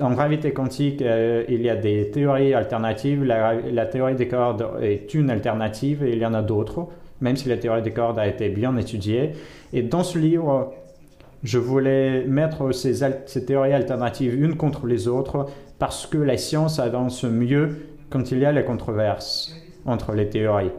en 0.00 0.10
gravité 0.12 0.52
quantique, 0.52 1.00
euh, 1.02 1.44
il 1.48 1.62
y 1.62 1.70
a 1.70 1.76
des 1.76 2.10
théories 2.10 2.54
alternatives. 2.54 3.24
La, 3.24 3.54
la, 3.54 3.86
théorie 3.86 4.14
des 4.14 4.28
cordes 4.28 4.66
est 4.82 5.14
une 5.14 5.30
alternative 5.30 6.04
et 6.04 6.12
il 6.12 6.18
y 6.18 6.26
en 6.26 6.34
a 6.34 6.42
d'autres, 6.42 6.88
même 7.20 7.36
si 7.36 7.48
la 7.48 7.56
théorie 7.56 7.82
des 7.82 7.92
cordes 7.92 8.18
a 8.18 8.26
été 8.26 8.48
bien 8.48 8.76
étudiée. 8.76 9.32
Et 9.72 9.82
dans 9.82 10.04
ce 10.04 10.18
livre, 10.18 10.72
je 11.42 11.58
voulais 11.58 12.24
mettre 12.24 12.72
ces, 12.72 13.44
théories 13.44 13.72
alternatives 13.72 14.34
une 14.34 14.56
contre 14.56 14.86
les 14.86 15.08
autres 15.08 15.46
parce 15.78 16.06
que 16.06 16.18
la 16.18 16.36
science 16.36 16.78
avance 16.78 17.24
mieux 17.24 17.76
quand 18.10 18.30
il 18.30 18.38
y 18.38 18.44
a 18.44 18.52
la 18.52 18.62
controverse 18.62 19.54
entre 19.84 20.12
les 20.12 20.28
théories. 20.28 20.72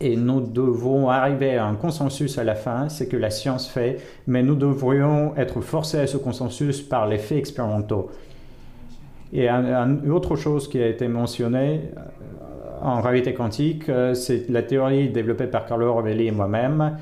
Et 0.00 0.16
nous 0.16 0.40
devons 0.40 1.08
arriver 1.08 1.56
à 1.56 1.66
un 1.66 1.74
consensus 1.74 2.38
à 2.38 2.44
la 2.44 2.54
fin, 2.54 2.88
c'est 2.88 3.08
que 3.08 3.16
la 3.16 3.30
science 3.30 3.68
fait, 3.68 3.98
mais 4.26 4.42
nous 4.42 4.54
devrions 4.54 5.36
être 5.36 5.60
forcés 5.60 6.00
à 6.00 6.06
ce 6.06 6.16
consensus 6.16 6.82
par 6.82 7.06
les 7.06 7.18
faits 7.18 7.38
expérimentaux. 7.38 8.10
Et 9.32 9.48
une 9.48 10.10
autre 10.10 10.36
chose 10.36 10.68
qui 10.68 10.80
a 10.80 10.86
été 10.86 11.08
mentionnée 11.08 11.90
euh, 11.96 12.00
en 12.82 13.00
réalité 13.00 13.34
quantique, 13.34 13.88
euh, 13.88 14.14
c'est 14.14 14.48
la 14.48 14.62
théorie 14.62 15.08
développée 15.08 15.46
par 15.46 15.66
Carlo 15.66 15.92
Rovelli 15.92 16.28
et 16.28 16.30
moi-même, 16.30 16.98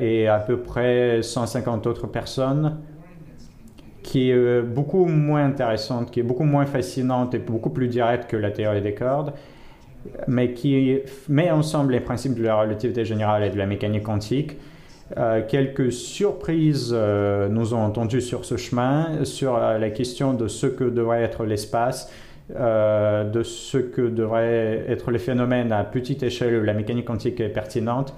et 0.00 0.28
à 0.28 0.38
peu 0.38 0.58
près 0.58 1.22
150 1.22 1.86
autres 1.86 2.06
personnes, 2.06 2.78
qui 4.08 4.30
est 4.30 4.34
euh, 4.34 4.62
beaucoup 4.62 5.04
moins 5.04 5.44
intéressante, 5.44 6.10
qui 6.10 6.20
est 6.20 6.22
beaucoup 6.22 6.44
moins 6.44 6.64
fascinante 6.64 7.34
et 7.34 7.38
beaucoup 7.38 7.68
plus 7.68 7.88
directe 7.88 8.30
que 8.30 8.38
la 8.38 8.50
théorie 8.50 8.80
des 8.80 8.94
cordes, 8.94 9.34
mais 10.26 10.54
qui 10.54 11.00
met 11.28 11.50
ensemble 11.50 11.92
les 11.92 12.00
principes 12.00 12.34
de 12.34 12.42
la 12.42 12.58
relativité 12.58 13.04
générale 13.04 13.44
et 13.44 13.50
de 13.50 13.58
la 13.58 13.66
mécanique 13.66 14.04
quantique. 14.04 14.56
Euh, 15.18 15.42
quelques 15.46 15.92
surprises 15.92 16.94
nous 16.94 17.74
ont 17.74 17.82
entendu 17.82 18.22
sur 18.22 18.46
ce 18.46 18.56
chemin, 18.56 19.24
sur 19.24 19.58
la 19.58 19.90
question 19.90 20.32
de 20.32 20.48
ce 20.48 20.66
que 20.66 20.84
devrait 20.84 21.22
être 21.22 21.44
l'espace, 21.44 22.10
de 22.50 23.42
ce 23.42 23.76
que 23.76 24.02
devraient 24.02 24.84
être 24.88 25.10
les 25.10 25.18
phénomènes 25.18 25.72
à 25.72 25.84
petite 25.84 26.22
échelle 26.22 26.58
où 26.60 26.64
la 26.64 26.72
mécanique 26.72 27.06
quantique 27.06 27.40
est 27.40 27.50
pertinente. 27.50 28.14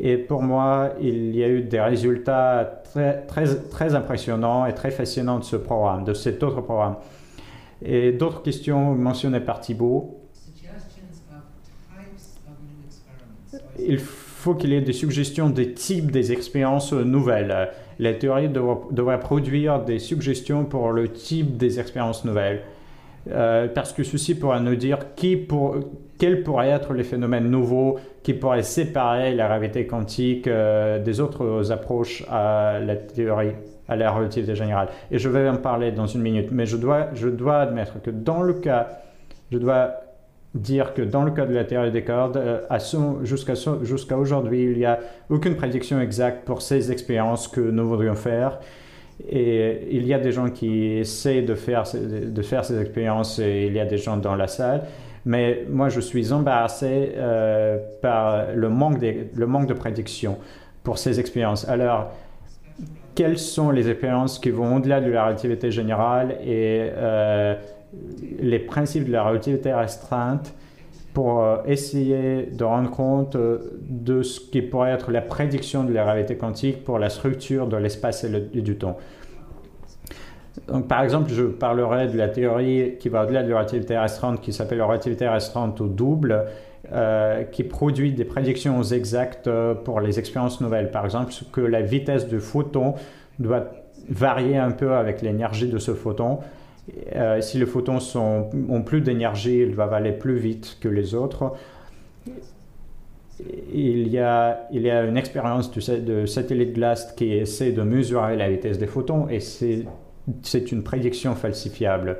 Et 0.00 0.16
pour 0.16 0.42
moi, 0.42 0.90
il 1.00 1.34
y 1.36 1.44
a 1.44 1.48
eu 1.48 1.62
des 1.62 1.80
résultats 1.80 2.82
très, 2.84 3.22
très, 3.26 3.56
très 3.70 3.94
impressionnants 3.94 4.66
et 4.66 4.74
très 4.74 4.90
fascinants 4.90 5.38
de 5.38 5.44
ce 5.44 5.56
programme, 5.56 6.04
de 6.04 6.14
cet 6.14 6.42
autre 6.42 6.60
programme. 6.60 6.96
Et 7.84 8.12
d'autres 8.12 8.42
questions 8.42 8.94
mentionnées 8.94 9.40
par 9.40 9.60
Thibault? 9.60 10.20
Il 13.78 13.98
faut 13.98 14.54
qu'il 14.54 14.70
y 14.70 14.76
ait 14.76 14.80
des 14.80 14.92
suggestions 14.92 15.50
des 15.50 15.72
types 15.72 16.10
des 16.10 16.32
expériences 16.32 16.92
nouvelles. 16.92 17.70
La 17.98 18.14
théorie 18.14 18.48
devrait 18.48 19.20
produire 19.20 19.84
des 19.84 19.98
suggestions 19.98 20.64
pour 20.64 20.92
le 20.92 21.12
type 21.12 21.56
des 21.56 21.80
expériences 21.80 22.24
nouvelles. 22.24 22.62
Euh, 23.30 23.68
parce 23.68 23.92
que 23.92 24.02
ceci 24.02 24.34
pourra 24.34 24.60
nous 24.60 24.76
dire 24.76 25.14
qui 25.14 25.36
pour, 25.36 25.76
quels 26.18 26.42
pourraient 26.42 26.68
être 26.68 26.92
les 26.92 27.04
phénomènes 27.04 27.48
nouveaux 27.48 27.98
qui 28.24 28.32
pourraient 28.32 28.62
séparer 28.62 29.34
la 29.34 29.46
gravité 29.46 29.86
quantique 29.86 30.48
euh, 30.48 30.98
des 30.98 31.20
autres 31.20 31.70
approches 31.70 32.24
à 32.30 32.80
la 32.80 32.96
théorie, 32.96 33.52
à 33.86 33.96
la 33.96 34.10
relativité 34.10 34.56
générale. 34.56 34.88
Et 35.10 35.18
je 35.18 35.28
vais 35.28 35.46
en 35.46 35.56
parler 35.56 35.92
dans 35.92 36.06
une 36.06 36.22
minute, 36.22 36.48
mais 36.50 36.64
je 36.64 36.78
dois, 36.78 37.08
je 37.14 37.28
dois 37.28 37.60
admettre 37.60 38.00
que 38.02 38.10
dans 38.10 38.42
le 38.42 38.54
cas, 38.54 38.88
je 39.52 39.58
dois 39.58 40.00
dire 40.54 40.94
que 40.94 41.02
dans 41.02 41.22
le 41.22 41.32
cas 41.32 41.44
de 41.44 41.52
la 41.52 41.64
théorie 41.64 41.90
des 41.90 42.02
cordes, 42.02 42.38
euh, 42.38 42.60
jusqu'à 43.24 44.16
aujourd'hui, 44.16 44.64
il 44.64 44.78
n'y 44.78 44.86
a 44.86 45.00
aucune 45.28 45.54
prédiction 45.54 46.00
exacte 46.00 46.46
pour 46.46 46.62
ces 46.62 46.90
expériences 46.90 47.46
que 47.46 47.60
nous 47.60 47.86
voudrions 47.86 48.14
faire. 48.14 48.58
Et 49.28 49.88
il 49.90 50.06
y 50.06 50.14
a 50.14 50.18
des 50.18 50.32
gens 50.32 50.48
qui 50.48 50.86
essaient 50.94 51.42
de 51.42 51.54
faire, 51.54 51.84
de 51.92 52.42
faire 52.42 52.64
ces 52.64 52.80
expériences 52.80 53.38
et 53.38 53.66
il 53.66 53.74
y 53.74 53.80
a 53.80 53.84
des 53.84 53.98
gens 53.98 54.16
dans 54.16 54.34
la 54.34 54.46
salle. 54.46 54.84
Mais 55.26 55.64
moi, 55.70 55.88
je 55.88 56.00
suis 56.00 56.32
embarrassé 56.32 57.12
euh, 57.16 57.78
par 58.02 58.52
le 58.54 58.68
manque, 58.68 58.98
de, 58.98 59.26
le 59.34 59.74
prédiction 59.74 60.38
pour 60.82 60.98
ces 60.98 61.18
expériences. 61.18 61.66
Alors, 61.68 62.12
quelles 63.14 63.38
sont 63.38 63.70
les 63.70 63.88
expériences 63.88 64.38
qui 64.38 64.50
vont 64.50 64.76
au-delà 64.76 65.00
de 65.00 65.10
la 65.10 65.26
relativité 65.26 65.70
générale 65.70 66.36
et 66.44 66.90
euh, 66.92 67.54
les 68.40 68.58
principes 68.58 69.06
de 69.06 69.12
la 69.12 69.22
relativité 69.22 69.72
restreinte 69.72 70.52
pour 71.14 71.42
euh, 71.42 71.58
essayer 71.64 72.46
de 72.52 72.64
rendre 72.64 72.90
compte 72.90 73.36
de 73.36 74.22
ce 74.22 74.40
qui 74.40 74.60
pourrait 74.60 74.90
être 74.90 75.10
la 75.10 75.22
prédiction 75.22 75.84
de 75.84 75.92
la 75.92 76.04
réalité 76.04 76.36
quantique 76.36 76.84
pour 76.84 76.98
la 76.98 77.08
structure 77.08 77.68
de 77.68 77.76
l'espace 77.76 78.24
et, 78.24 78.60
du 78.60 78.76
temps? 78.76 78.98
Donc, 80.68 80.88
par 80.88 81.02
exemple, 81.02 81.30
je 81.30 81.42
parlerai 81.42 82.08
de 82.08 82.16
la 82.16 82.28
théorie 82.28 82.94
qui 82.98 83.08
va 83.08 83.24
au-delà 83.24 83.42
de 83.42 83.50
la 83.50 83.58
relativité 83.58 83.98
restreinte, 83.98 84.40
qui 84.40 84.52
s'appelle 84.52 84.78
la 84.78 84.86
relativité 84.86 85.28
restreinte 85.28 85.80
au 85.80 85.88
double, 85.88 86.44
euh, 86.92 87.44
qui 87.44 87.64
produit 87.64 88.12
des 88.12 88.24
prédictions 88.24 88.82
exactes 88.82 89.46
euh, 89.46 89.74
pour 89.74 90.00
les 90.00 90.18
expériences 90.18 90.60
nouvelles. 90.60 90.90
Par 90.90 91.04
exemple, 91.04 91.32
que 91.52 91.60
la 91.60 91.82
vitesse 91.82 92.28
du 92.28 92.40
photon 92.40 92.94
doit 93.38 93.66
varier 94.08 94.56
un 94.56 94.70
peu 94.70 94.94
avec 94.94 95.20
l'énergie 95.20 95.68
de 95.68 95.78
ce 95.78 95.92
photon. 95.92 96.38
Euh, 97.16 97.40
si 97.40 97.58
les 97.58 97.66
photons 97.66 97.98
ont 98.68 98.82
plus 98.82 99.00
d'énergie, 99.00 99.60
ils 99.60 99.74
doivent 99.74 99.94
aller 99.94 100.12
plus 100.12 100.36
vite 100.36 100.78
que 100.80 100.88
les 100.88 101.14
autres. 101.14 101.52
Il 103.72 104.08
y, 104.08 104.18
a, 104.18 104.68
il 104.70 104.82
y 104.82 104.90
a 104.90 105.02
une 105.02 105.16
expérience 105.16 105.70
de 105.72 106.24
satellite 106.24 106.74
GLAST 106.74 107.16
qui 107.16 107.32
essaie 107.32 107.72
de 107.72 107.82
mesurer 107.82 108.36
la 108.36 108.48
vitesse 108.48 108.78
des 108.78 108.86
photons 108.86 109.28
et 109.28 109.40
c'est 109.40 109.84
c'est 110.42 110.72
une 110.72 110.82
prédiction 110.82 111.34
falsifiable. 111.34 112.18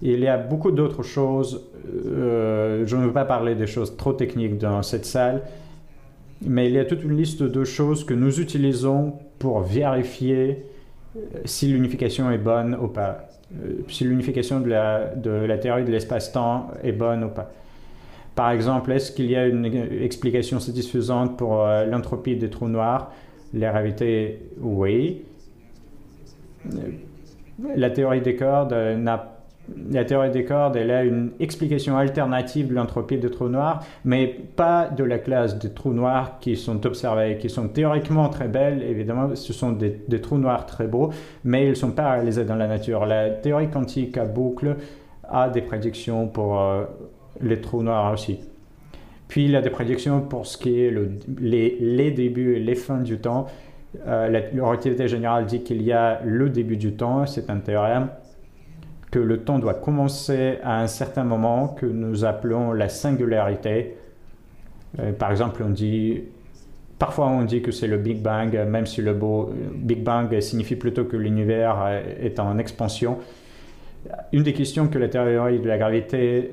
Il 0.00 0.20
y 0.20 0.28
a 0.28 0.38
beaucoup 0.38 0.70
d'autres 0.70 1.02
choses. 1.02 1.66
Euh, 2.06 2.84
je 2.86 2.96
ne 2.96 3.06
veux 3.06 3.12
pas 3.12 3.24
parler 3.24 3.54
des 3.54 3.66
choses 3.66 3.96
trop 3.96 4.12
techniques 4.12 4.58
dans 4.58 4.82
cette 4.82 5.04
salle, 5.04 5.42
mais 6.42 6.66
il 6.66 6.72
y 6.72 6.78
a 6.78 6.84
toute 6.84 7.02
une 7.02 7.16
liste 7.16 7.42
de 7.42 7.64
choses 7.64 8.04
que 8.04 8.14
nous 8.14 8.40
utilisons 8.40 9.14
pour 9.38 9.60
vérifier 9.60 10.64
euh, 11.16 11.20
si 11.44 11.66
l'unification 11.68 12.30
est 12.30 12.38
bonne 12.38 12.76
ou 12.80 12.88
pas, 12.88 13.28
euh, 13.54 13.80
si 13.88 14.04
l'unification 14.04 14.60
de 14.60 14.68
la, 14.68 15.14
de 15.14 15.30
la 15.30 15.58
théorie 15.58 15.84
de 15.84 15.90
l'espace-temps 15.90 16.70
est 16.82 16.92
bonne 16.92 17.24
ou 17.24 17.28
pas. 17.28 17.50
Par 18.36 18.52
exemple, 18.52 18.92
est-ce 18.92 19.10
qu'il 19.10 19.28
y 19.28 19.34
a 19.34 19.46
une 19.46 19.64
explication 20.00 20.60
satisfaisante 20.60 21.36
pour 21.36 21.66
l'entropie 21.90 22.36
des 22.36 22.48
trous 22.48 22.68
noirs? 22.68 23.10
La 23.52 23.72
réalité, 23.72 24.42
oui 24.60 25.22
la 27.76 27.90
théorie 27.90 28.20
des 28.20 28.36
cordes 28.36 28.72
n'a 28.72 29.38
la 29.90 30.04
théorie 30.04 30.30
des 30.30 30.44
cordes, 30.44 30.76
elle 30.76 30.90
a 30.90 31.04
une 31.04 31.32
explication 31.40 31.96
alternative 31.96 32.68
de 32.68 32.74
l'entropie 32.74 33.18
des 33.18 33.30
trous 33.30 33.48
noirs, 33.48 33.84
mais 34.04 34.26
pas 34.26 34.88
de 34.88 35.04
la 35.04 35.18
classe 35.18 35.58
des 35.58 35.70
trous 35.70 35.92
noirs 35.92 36.38
qui 36.40 36.56
sont 36.56 36.84
observés, 36.86 37.38
qui 37.38 37.50
sont 37.50 37.68
théoriquement 37.68 38.28
très 38.28 38.48
belles. 38.48 38.82
Évidemment, 38.82 39.34
ce 39.34 39.52
sont 39.52 39.72
des, 39.72 40.20
trous 40.20 40.38
noirs 40.38 40.66
très 40.66 40.86
beaux, 40.86 41.10
mais 41.44 41.66
ils 41.66 41.70
ne 41.70 41.74
sont 41.74 41.90
pas 41.90 42.12
réalisés 42.12 42.44
dans 42.44 42.56
la 42.56 42.66
nature. 42.66 43.06
La 43.06 43.30
théorie 43.30 43.68
quantique 43.68 44.16
à 44.16 44.24
boucle 44.24 44.76
a 45.28 45.48
des 45.48 45.62
prédictions 45.62 46.28
pour 46.28 46.60
euh, 46.60 46.84
les 47.40 47.60
trous 47.60 47.82
noirs 47.82 48.12
aussi. 48.12 48.40
Puis 49.28 49.44
il 49.44 49.50
y 49.50 49.56
a 49.56 49.60
des 49.60 49.70
prédictions 49.70 50.22
pour 50.22 50.46
ce 50.46 50.56
qui 50.56 50.80
est 50.80 50.94
les, 51.38 51.76
les 51.80 52.10
débuts 52.10 52.56
et 52.56 52.60
les 52.60 52.74
fins 52.74 53.00
du 53.00 53.18
temps. 53.18 53.46
Euh, 54.06 54.28
la, 54.28 54.64
relativité 54.64 55.08
générale 55.08 55.46
dit 55.46 55.62
qu'il 55.62 55.82
y 55.82 55.92
a 55.92 56.20
le 56.24 56.50
début 56.50 56.76
du 56.76 56.92
temps, 56.92 57.26
c'est 57.26 57.50
un 57.50 57.58
théorème, 57.58 58.08
que 59.10 59.18
le 59.18 59.38
temps 59.38 59.58
doit 59.58 59.74
commencer 59.74 60.58
à 60.62 60.80
un 60.80 60.86
certain 60.86 61.24
moment 61.24 61.68
que 61.68 61.86
nous 61.86 62.24
appelons 62.24 62.72
la 62.72 62.88
singularité. 62.88 63.96
Euh, 64.98 65.12
par 65.12 65.30
exemple, 65.30 65.62
on 65.64 65.70
dit, 65.70 66.20
parfois 66.98 67.28
on 67.28 67.44
dit 67.44 67.62
que 67.62 67.70
c'est 67.70 67.86
le 67.86 67.96
Big 67.96 68.20
Bang, 68.20 68.54
même 68.66 68.86
si 68.86 69.00
le 69.00 69.14
beau 69.14 69.50
Big 69.74 70.02
Bang 70.02 70.38
signifie 70.40 70.76
plutôt 70.76 71.04
que 71.04 71.16
l'univers 71.16 72.02
est 72.20 72.38
en 72.38 72.58
expansion. 72.58 73.18
Une 74.32 74.42
des 74.42 74.52
questions 74.52 74.88
que 74.88 74.98
la 74.98 75.08
théorie 75.08 75.60
de 75.60 75.66
la 75.66 75.78
gravité 75.78 76.50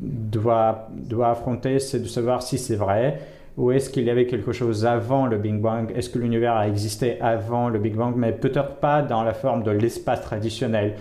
doit, 0.00 0.88
doit 0.92 1.30
affronter, 1.30 1.78
c'est 1.78 2.00
de 2.00 2.06
savoir 2.06 2.42
si 2.42 2.58
c'est 2.58 2.76
vrai 2.76 3.18
ou 3.56 3.70
est-ce 3.70 3.88
qu'il 3.88 4.04
y 4.04 4.10
avait 4.10 4.26
quelque 4.26 4.52
chose 4.52 4.84
avant 4.84 5.26
le 5.26 5.38
Big 5.38 5.60
Bang? 5.60 5.92
Est-ce 5.94 6.10
que 6.10 6.18
l'univers 6.18 6.54
a 6.54 6.66
existé 6.66 7.20
avant 7.20 7.68
le 7.68 7.78
Big 7.78 7.94
Bang, 7.94 8.14
mais 8.16 8.32
peut-être 8.32 8.76
pas 8.76 9.02
dans 9.02 9.22
la 9.22 9.32
forme 9.32 9.62
de 9.62 9.70
l'espace 9.70 10.22
traditionnel? 10.22 10.94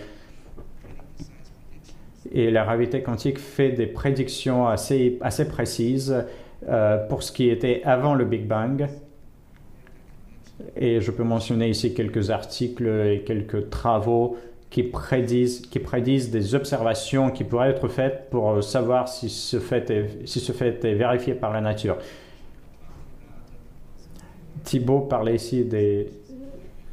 Et 2.31 2.51
la 2.51 2.63
gravité 2.63 3.01
quantique 3.01 3.39
fait 3.39 3.71
des 3.71 3.87
prédictions 3.87 4.67
assez, 4.67 5.17
assez 5.21 5.47
précises 5.47 6.25
euh, 6.67 6.97
pour 7.07 7.23
ce 7.23 7.31
qui 7.31 7.49
était 7.49 7.81
avant 7.85 8.13
le 8.13 8.25
Big 8.25 8.47
Bang. 8.47 8.87
Et 10.75 11.01
je 11.01 11.11
peux 11.11 11.23
mentionner 11.23 11.69
ici 11.69 11.93
quelques 11.95 12.29
articles 12.29 12.87
et 12.87 13.23
quelques 13.25 13.71
travaux 13.71 14.37
qui 14.69 14.83
prédisent, 14.83 15.61
qui 15.61 15.79
prédisent 15.79 16.31
des 16.31 16.55
observations 16.55 17.31
qui 17.31 17.43
pourraient 17.43 17.69
être 17.69 17.87
faites 17.87 18.29
pour 18.29 18.63
savoir 18.63 19.07
si 19.07 19.29
ce 19.29 19.59
fait 19.59 19.91
si 20.25 20.39
ce 20.39 20.51
fait 20.51 20.83
est 20.85 20.93
vérifié 20.93 21.33
par 21.33 21.51
la 21.51 21.61
nature. 21.61 21.97
Thibault 24.63 25.01
parlait 25.01 25.35
ici 25.35 25.65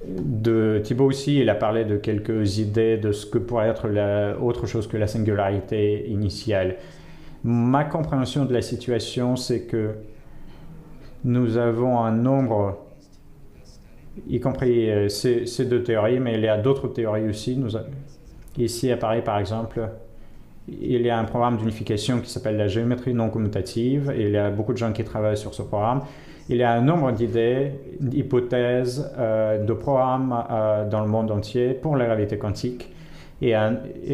de 0.07 0.81
Thibault 0.83 1.07
aussi, 1.07 1.39
il 1.41 1.51
a 1.51 1.55
parlé 1.55 1.85
de 1.85 1.97
quelques 1.97 2.59
idées 2.59 2.97
de 2.97 3.13
ce 3.13 3.27
que 3.27 3.39
pourrait 3.39 3.69
être 3.69 3.89
la, 3.89 4.39
autre 4.41 4.67
chose 4.67 4.87
que 4.87 4.97
la 4.97 5.07
singularité 5.07 6.09
initiale. 6.09 6.77
Ma 7.45 7.85
compréhension 7.85 8.45
de 8.45 8.53
la 8.53 8.63
situation, 8.63 9.37
c'est 9.37 9.63
que 9.63 9.95
nous 11.25 11.59
avons 11.59 11.99
un 12.01 12.13
nombre, 12.13 12.79
y 14.29 14.41
compris 14.41 14.91
euh, 14.91 15.09
ces, 15.09 15.65
deux 15.67 15.83
théories, 15.83 16.21
mais 16.21 16.35
il 16.35 16.43
y 16.43 16.49
a 16.49 16.57
d'autres 16.57 16.89
théories 16.89 17.29
aussi. 17.29 17.59
Ici 18.57 18.91
à 18.91 18.97
Paris, 18.97 19.23
par 19.23 19.39
exemple, 19.39 19.89
il 20.69 21.03
y 21.03 21.11
a 21.11 21.19
un 21.19 21.25
programme 21.25 21.57
d'unification 21.59 22.21
qui 22.21 22.31
s'appelle 22.31 22.57
la 22.57 22.69
géométrie 22.69 23.15
non 23.15 23.29
commutative, 23.29 24.13
et 24.17 24.23
il 24.23 24.31
y 24.31 24.39
a 24.39 24.51
beaucoup 24.51 24.73
de 24.73 24.79
gens 24.79 24.93
qui 24.93 25.05
travaillent 25.05 25.37
sur 25.37 25.55
ce 25.55 25.63
programme 25.63 26.03
il 26.49 26.57
y 26.57 26.63
a 26.63 26.73
un 26.73 26.81
nombre 26.81 27.13
d'idées, 27.13 27.73
d'hypothèses, 28.01 29.13
euh, 29.19 29.65
de 29.65 29.73
programmes 29.73 30.45
euh, 30.51 30.89
dans 30.89 31.01
le 31.01 31.07
monde 31.07 31.31
entier 31.31 31.75
pour 31.75 31.97
la 31.97 32.07
gravité 32.07 32.39
quantique. 32.39 32.93
Et, 33.43 33.55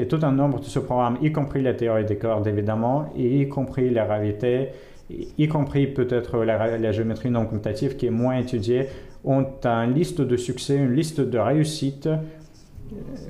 tout 0.08 0.20
un 0.22 0.32
nombre 0.32 0.60
de 0.60 0.64
ce 0.64 0.78
programme, 0.78 1.18
y 1.20 1.32
compris 1.32 1.60
la 1.60 1.74
théorie 1.74 2.04
des 2.04 2.16
cordes 2.16 2.46
évidemment, 2.46 3.06
et 3.16 3.40
y 3.40 3.48
compris 3.48 3.90
la 3.90 4.04
gravité, 4.04 4.68
y 5.10 5.48
compris 5.48 5.88
peut-être 5.88 6.44
la, 6.44 6.92
géométrie 6.92 7.30
non 7.30 7.46
commutative 7.46 7.96
qui 7.96 8.06
est 8.06 8.10
moins 8.10 8.38
étudiée, 8.38 8.86
ont 9.24 9.44
une 9.64 9.94
liste 9.94 10.20
de 10.20 10.36
succès, 10.36 10.76
une 10.76 10.94
liste 10.94 11.20
de 11.20 11.38
réussites, 11.38 12.08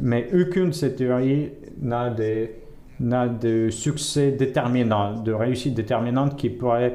mais 0.02 0.28
aucune 0.34 0.66
de 0.66 0.74
ces 0.74 0.94
théories 0.94 1.50
n'a 1.80 2.10
de 2.10 3.70
succès 3.70 4.32
déterminant, 4.32 5.22
de 5.22 5.32
réussite 5.32 5.74
déterminante 5.74 6.36
qui 6.36 6.50
pourrait 6.50 6.92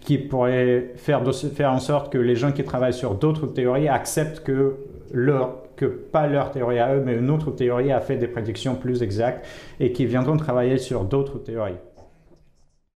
qui 0.00 0.18
pourrait 0.18 0.92
faire, 0.96 1.22
en 1.22 1.78
sorte 1.78 2.12
que 2.12 2.18
les 2.18 2.36
gens 2.36 2.52
qui 2.52 2.64
travaillent 2.64 2.92
sur 2.92 3.14
d'autres 3.14 3.46
théories 3.46 3.88
acceptent 3.88 4.40
que 4.40 4.76
leur 5.12 5.56
que 5.76 5.86
pas 5.86 6.26
leur 6.26 6.50
théorie 6.50 6.78
à 6.78 6.94
eux, 6.94 7.02
mais 7.02 7.16
une 7.16 7.30
autre 7.30 7.50
théorie 7.50 7.90
a 7.90 8.00
fait 8.00 8.16
des 8.16 8.28
prédictions 8.28 8.74
plus 8.74 9.02
exactes 9.02 9.46
et 9.80 9.92
qui 9.92 10.04
viendront 10.04 10.36
travailler 10.36 10.76
sur 10.76 11.04
d'autres 11.04 11.38
théories. 11.38 11.78